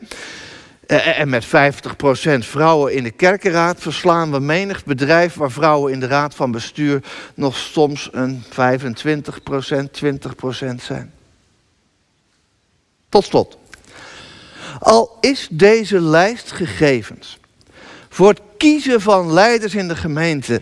Eh, 0.92 1.20
en 1.20 1.30
met 1.30 1.46
50% 1.46 2.46
vrouwen 2.46 2.94
in 2.94 3.04
de 3.04 3.12
kerkenraad 3.12 3.80
verslaan 3.80 4.32
we 4.32 4.40
menig 4.40 4.86
bedrijf 4.86 5.34
waar 5.34 5.52
vrouwen 5.52 5.94
in 5.94 6.00
de 6.00 6.08
raad 6.08 6.36
van 6.36 6.52
bestuur 6.52 7.04
nog 7.34 7.58
soms 7.58 8.10
een 8.12 8.44
25%, 8.50 9.92
20% 9.92 10.84
zijn. 10.84 11.14
Tot 13.10 13.26
slot. 13.26 13.58
Al 14.80 15.18
is 15.22 15.48
deze 15.52 16.02
lijst 16.02 16.52
gegevens 16.52 17.40
voor 18.10 18.30
het 18.30 18.42
kiezen 18.58 19.02
van 19.02 19.34
leiders 19.34 19.76
in 19.76 19.88
de 19.88 19.96
gemeente. 19.96 20.62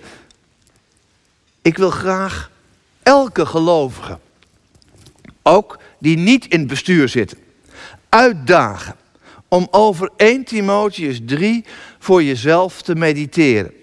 Ik 1.61 1.77
wil 1.77 1.91
graag 1.91 2.51
elke 3.03 3.45
gelovige, 3.45 4.19
ook 5.41 5.79
die 5.99 6.17
niet 6.17 6.45
in 6.45 6.59
het 6.59 6.67
bestuur 6.67 7.09
zitten, 7.09 7.37
uitdagen 8.09 8.98
om 9.49 9.67
over 9.71 10.09
1 10.17 10.43
Timotheus 10.43 11.19
3 11.25 11.65
voor 11.99 12.23
jezelf 12.23 12.81
te 12.81 12.95
mediteren. 12.95 13.73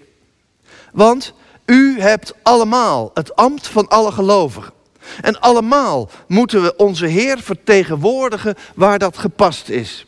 Want 0.91 1.33
u 1.65 1.99
hebt 1.99 2.33
allemaal 2.43 3.11
het 3.13 3.35
ambt 3.35 3.67
van 3.67 3.87
alle 3.87 4.11
gelovigen. 4.11 4.73
En 5.21 5.39
allemaal 5.39 6.09
moeten 6.27 6.61
we 6.61 6.75
onze 6.75 7.05
Heer 7.05 7.39
vertegenwoordigen 7.39 8.55
waar 8.75 8.99
dat 8.99 9.17
gepast 9.17 9.69
is. 9.69 10.05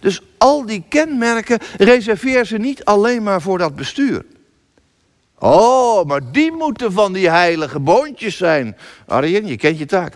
Dus 0.00 0.22
al 0.38 0.66
die 0.66 0.84
kenmerken 0.88 1.58
reserveer 1.76 2.44
ze 2.44 2.56
niet 2.56 2.84
alleen 2.84 3.22
maar 3.22 3.42
voor 3.42 3.58
dat 3.58 3.76
bestuur. 3.76 4.24
Oh, 5.38 6.04
maar 6.04 6.32
die 6.32 6.52
moeten 6.52 6.92
van 6.92 7.12
die 7.12 7.30
heilige 7.30 7.78
boontjes 7.78 8.36
zijn. 8.36 8.76
Arjen, 9.06 9.46
je 9.46 9.56
kent 9.56 9.78
je 9.78 9.86
taak. 9.86 10.14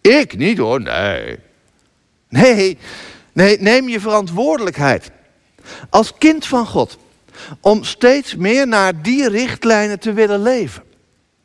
Ik 0.00 0.36
niet 0.36 0.58
hoor, 0.58 0.80
nee. 0.80 1.38
Nee, 2.28 2.78
nee, 3.34 3.60
neem 3.60 3.88
je 3.88 4.00
verantwoordelijkheid. 4.00 5.10
Als 5.90 6.12
kind 6.18 6.46
van 6.46 6.66
God. 6.66 6.98
Om 7.60 7.84
steeds 7.84 8.36
meer 8.36 8.66
naar 8.66 9.02
die 9.02 9.28
richtlijnen 9.28 9.98
te 9.98 10.12
willen 10.12 10.42
leven. 10.42 10.82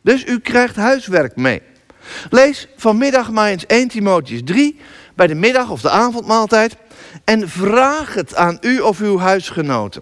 Dus 0.02 0.26
u 0.26 0.40
krijgt 0.40 0.76
huiswerk 0.76 1.36
mee. 1.36 1.62
Lees 2.30 2.68
vanmiddag 2.76 3.32
maar 3.32 3.50
eens 3.50 3.66
1 3.66 3.88
Timotheus 3.88 4.42
3 4.46 4.80
bij 5.16 5.28
de 5.28 5.36
middag 5.36 5.70
of 5.70 5.82
de 5.82 5.90
avondmaaltijd. 5.90 6.76
En 7.24 7.50
vraag 7.50 8.14
het 8.14 8.36
aan 8.36 8.58
u 8.62 8.80
of 8.80 9.00
uw 9.00 9.20
huisgenoten. 9.20 10.02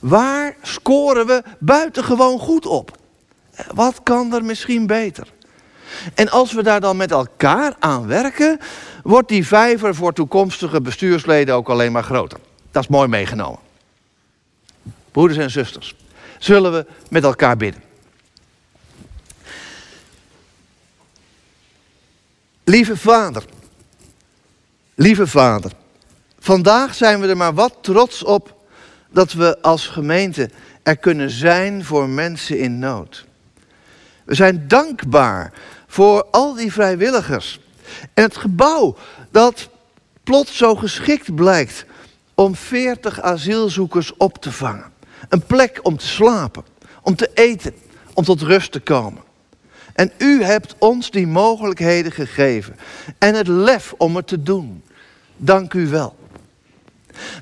Waar 0.00 0.56
scoren 0.62 1.26
we 1.26 1.42
buitengewoon 1.58 2.38
goed 2.38 2.66
op? 2.66 2.98
Wat 3.74 4.00
kan 4.02 4.34
er 4.34 4.44
misschien 4.44 4.86
beter? 4.86 5.26
En 6.14 6.30
als 6.30 6.52
we 6.52 6.62
daar 6.62 6.80
dan 6.80 6.96
met 6.96 7.10
elkaar 7.10 7.74
aan 7.78 8.06
werken, 8.06 8.60
wordt 9.04 9.28
die 9.28 9.46
vijver 9.46 9.94
voor 9.94 10.12
toekomstige 10.12 10.80
bestuursleden 10.80 11.54
ook 11.54 11.68
alleen 11.68 11.92
maar 11.92 12.02
groter. 12.02 12.38
Dat 12.70 12.82
is 12.82 12.88
mooi 12.88 13.08
meegenomen. 13.08 13.58
Broeders 15.10 15.38
en 15.38 15.50
zusters, 15.50 15.94
zullen 16.38 16.72
we 16.72 16.86
met 17.10 17.24
elkaar 17.24 17.56
bidden. 17.56 17.82
Lieve 22.64 22.96
vader, 22.96 23.44
lieve 24.94 25.26
vader, 25.26 25.72
vandaag 26.38 26.94
zijn 26.94 27.20
we 27.20 27.26
er 27.26 27.36
maar 27.36 27.54
wat 27.54 27.74
trots 27.80 28.24
op 28.24 28.54
dat 29.10 29.32
we 29.32 29.62
als 29.62 29.86
gemeente 29.86 30.50
er 30.82 30.96
kunnen 30.96 31.30
zijn 31.30 31.84
voor 31.84 32.08
mensen 32.08 32.58
in 32.58 32.78
nood. 32.78 33.24
We 34.24 34.34
zijn 34.34 34.68
dankbaar 34.68 35.52
voor 35.86 36.24
al 36.30 36.54
die 36.54 36.72
vrijwilligers. 36.72 37.60
En 38.14 38.22
het 38.22 38.36
gebouw 38.36 38.96
dat 39.30 39.68
plots 40.24 40.56
zo 40.56 40.74
geschikt 40.74 41.34
blijkt 41.34 41.84
om 42.34 42.54
40 42.54 43.20
asielzoekers 43.20 44.16
op 44.16 44.38
te 44.38 44.52
vangen. 44.52 44.92
Een 45.28 45.46
plek 45.46 45.80
om 45.82 45.96
te 45.96 46.06
slapen, 46.06 46.64
om 47.02 47.16
te 47.16 47.30
eten, 47.34 47.74
om 48.14 48.24
tot 48.24 48.42
rust 48.42 48.72
te 48.72 48.80
komen. 48.80 49.22
En 49.94 50.12
u 50.18 50.42
hebt 50.42 50.74
ons 50.78 51.10
die 51.10 51.26
mogelijkheden 51.26 52.12
gegeven 52.12 52.76
en 53.18 53.34
het 53.34 53.48
lef 53.48 53.94
om 53.96 54.16
het 54.16 54.26
te 54.26 54.42
doen. 54.42 54.82
Dank 55.36 55.74
u 55.74 55.88
wel. 55.88 56.16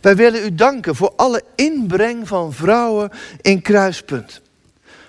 Wij 0.01 0.17
willen 0.17 0.45
u 0.45 0.55
danken 0.55 0.95
voor 0.95 1.12
alle 1.17 1.43
inbreng 1.55 2.29
van 2.29 2.53
vrouwen 2.53 3.11
in 3.41 3.62
Kruispunt. 3.62 4.41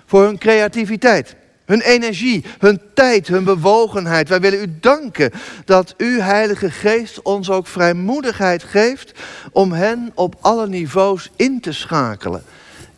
Voor 0.06 0.22
hun 0.24 0.38
creativiteit, 0.38 1.36
hun 1.64 1.80
energie, 1.80 2.44
hun 2.58 2.80
tijd, 2.94 3.28
hun 3.28 3.44
bewogenheid. 3.44 4.28
Wij 4.28 4.40
willen 4.40 4.60
u 4.60 4.78
danken 4.80 5.30
dat 5.64 5.94
u, 5.96 6.20
Heilige 6.20 6.70
Geest, 6.70 7.22
ons 7.22 7.50
ook 7.50 7.66
vrijmoedigheid 7.66 8.62
geeft 8.62 9.12
om 9.52 9.72
hen 9.72 10.12
op 10.14 10.34
alle 10.40 10.68
niveaus 10.68 11.30
in 11.36 11.60
te 11.60 11.72
schakelen 11.72 12.44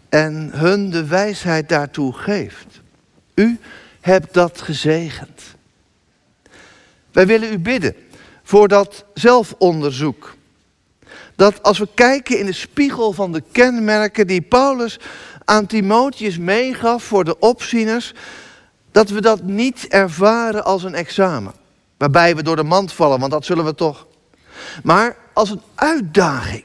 en 0.08 0.50
hun 0.52 0.90
de 0.90 1.06
wijsheid 1.06 1.68
daartoe 1.68 2.12
geeft. 2.12 2.80
U 3.34 3.58
hebt 4.00 4.34
dat 4.34 4.60
gezegend. 4.60 5.42
Wij 7.12 7.26
willen 7.26 7.52
u 7.52 7.58
bidden 7.58 7.94
voor 8.42 8.68
dat 8.68 9.04
zelfonderzoek. 9.14 10.34
Dat 11.34 11.62
als 11.62 11.78
we 11.78 11.88
kijken 11.94 12.38
in 12.38 12.46
de 12.46 12.52
spiegel 12.52 13.12
van 13.12 13.32
de 13.32 13.42
kenmerken 13.52 14.26
die 14.26 14.40
Paulus 14.40 14.98
aan 15.44 15.66
Timotheus 15.66 16.38
meegaf 16.38 17.02
voor 17.02 17.24
de 17.24 17.38
opzieners, 17.38 18.14
dat 18.96 19.10
we 19.10 19.20
dat 19.20 19.42
niet 19.42 19.88
ervaren 19.88 20.64
als 20.64 20.82
een 20.82 20.94
examen. 20.94 21.52
Waarbij 21.96 22.36
we 22.36 22.42
door 22.42 22.56
de 22.56 22.62
mand 22.62 22.92
vallen, 22.92 23.20
want 23.20 23.32
dat 23.32 23.44
zullen 23.44 23.64
we 23.64 23.74
toch. 23.74 24.06
Maar 24.82 25.16
als 25.32 25.50
een 25.50 25.60
uitdaging 25.74 26.64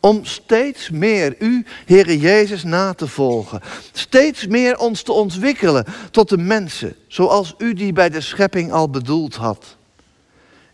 om 0.00 0.24
steeds 0.24 0.90
meer 0.90 1.34
u, 1.38 1.66
Heere 1.86 2.18
Jezus, 2.18 2.64
na 2.64 2.92
te 2.92 3.08
volgen. 3.08 3.60
Steeds 3.92 4.46
meer 4.46 4.78
ons 4.78 5.02
te 5.02 5.12
ontwikkelen 5.12 5.84
tot 6.10 6.28
de 6.28 6.38
mensen 6.38 6.96
zoals 7.08 7.54
u 7.58 7.74
die 7.74 7.92
bij 7.92 8.08
de 8.08 8.20
schepping 8.20 8.72
al 8.72 8.90
bedoeld 8.90 9.34
had. 9.34 9.76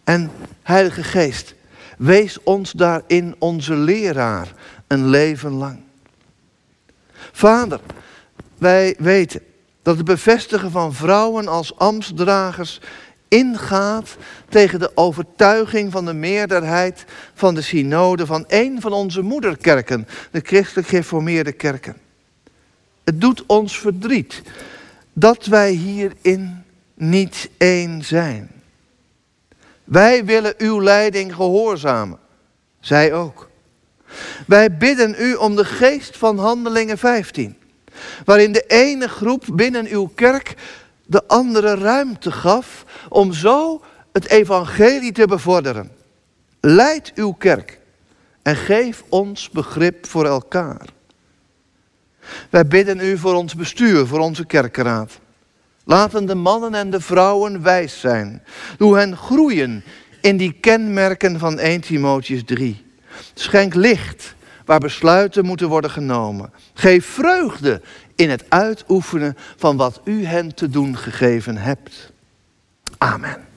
En 0.05 0.31
Heilige 0.63 1.03
Geest, 1.03 1.55
wees 1.99 2.43
ons 2.43 2.73
daarin 2.73 3.35
onze 3.39 3.75
leraar 3.75 4.55
een 4.87 5.09
leven 5.09 5.53
lang. 5.53 5.81
Vader, 7.33 7.81
wij 8.59 8.95
weten 8.99 9.43
dat 9.83 9.97
het 9.97 10.05
bevestigen 10.05 10.71
van 10.71 10.95
vrouwen 10.95 11.49
als 11.49 11.77
ambtsdragers 11.77 12.81
ingaat 13.29 14.17
tegen 14.49 14.79
de 14.79 14.91
overtuiging 14.95 15.93
van 15.93 16.05
de 16.05 16.13
meerderheid 16.13 17.05
van 17.35 17.55
de 17.55 17.63
synode 17.63 18.27
van 18.27 18.45
een 18.49 18.81
van 18.81 18.93
onze 18.93 19.23
moederkerken, 19.23 20.09
de 20.31 20.41
christelijk 20.45 20.89
gereformeerde 20.89 21.53
kerken. 21.53 21.97
Het 23.05 23.21
doet 23.21 23.47
ons 23.47 23.79
verdriet 23.79 24.43
dat 25.13 25.47
wij 25.47 25.71
hierin 25.71 26.65
niet 26.95 27.51
één 27.57 28.05
zijn. 28.05 28.51
Wij 29.85 30.25
willen 30.25 30.55
uw 30.59 30.83
leiding 30.83 31.35
gehoorzamen, 31.35 32.19
zij 32.81 33.13
ook. 33.13 33.51
Wij 34.47 34.77
bidden 34.77 35.15
u 35.19 35.35
om 35.35 35.57
de 35.57 35.65
geest 35.65 36.17
van 36.17 36.39
Handelingen 36.39 36.99
15, 36.99 37.57
waarin 38.25 38.53
de 38.53 38.65
ene 38.67 39.09
groep 39.09 39.45
binnen 39.53 39.87
uw 39.87 40.11
kerk 40.15 40.55
de 41.07 41.27
andere 41.27 41.75
ruimte 41.75 42.33
gaf 42.33 42.85
om 43.09 43.33
zo 43.33 43.83
het 44.13 44.29
evangelie 44.29 45.13
te 45.13 45.27
bevorderen. 45.27 45.91
Leid 46.61 47.13
uw 47.15 47.33
kerk 47.33 47.81
en 48.43 48.57
geef 48.57 49.03
ons 49.09 49.51
begrip 49.51 50.07
voor 50.07 50.27
elkaar. 50.27 50.87
Wij 52.51 52.67
bidden 52.67 53.01
u 53.01 53.19
voor 53.19 53.35
ons 53.35 53.55
bestuur, 53.55 54.07
voor 54.07 54.19
onze 54.19 54.47
kerkenraad. 54.47 55.21
Laten 55.85 56.27
de 56.27 56.35
mannen 56.35 56.75
en 56.75 56.91
de 56.91 57.01
vrouwen 57.01 57.63
wijs 57.63 58.01
zijn. 58.01 58.43
Doe 58.79 58.97
hen 58.97 59.17
groeien 59.17 59.85
in 60.21 60.37
die 60.37 60.53
kenmerken 60.53 61.39
van 61.39 61.59
1 61.59 61.81
Timotheus 61.81 62.43
3. 62.45 62.85
Schenk 63.35 63.75
licht 63.75 64.35
waar 64.65 64.81
besluiten 64.81 65.45
moeten 65.45 65.69
worden 65.69 65.91
genomen. 65.91 66.53
Geef 66.75 67.07
vreugde 67.07 67.81
in 68.15 68.31
het 68.31 68.45
uitoefenen 68.49 69.37
van 69.57 69.77
wat 69.77 70.01
u 70.05 70.25
hen 70.25 70.55
te 70.55 70.69
doen 70.69 70.97
gegeven 70.97 71.57
hebt. 71.57 72.13
Amen. 72.99 73.51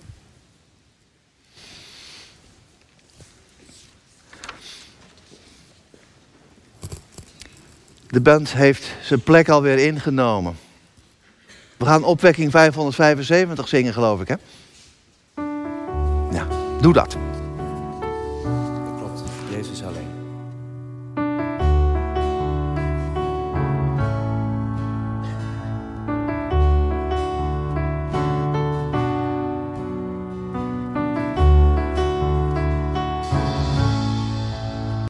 De 8.08 8.22
band 8.22 8.54
heeft 8.54 8.86
zijn 9.02 9.22
plek 9.22 9.50
alweer 9.50 9.78
ingenomen. 9.78 10.56
We 11.78 11.86
gaan 11.86 12.04
opwekking 12.04 12.52
575 12.52 13.68
zingen, 13.68 13.94
geloof 13.94 14.22
ik, 14.22 14.28
hè? 14.28 14.36
Ja, 16.32 16.48
doe 16.82 16.94
dat. 16.94 17.18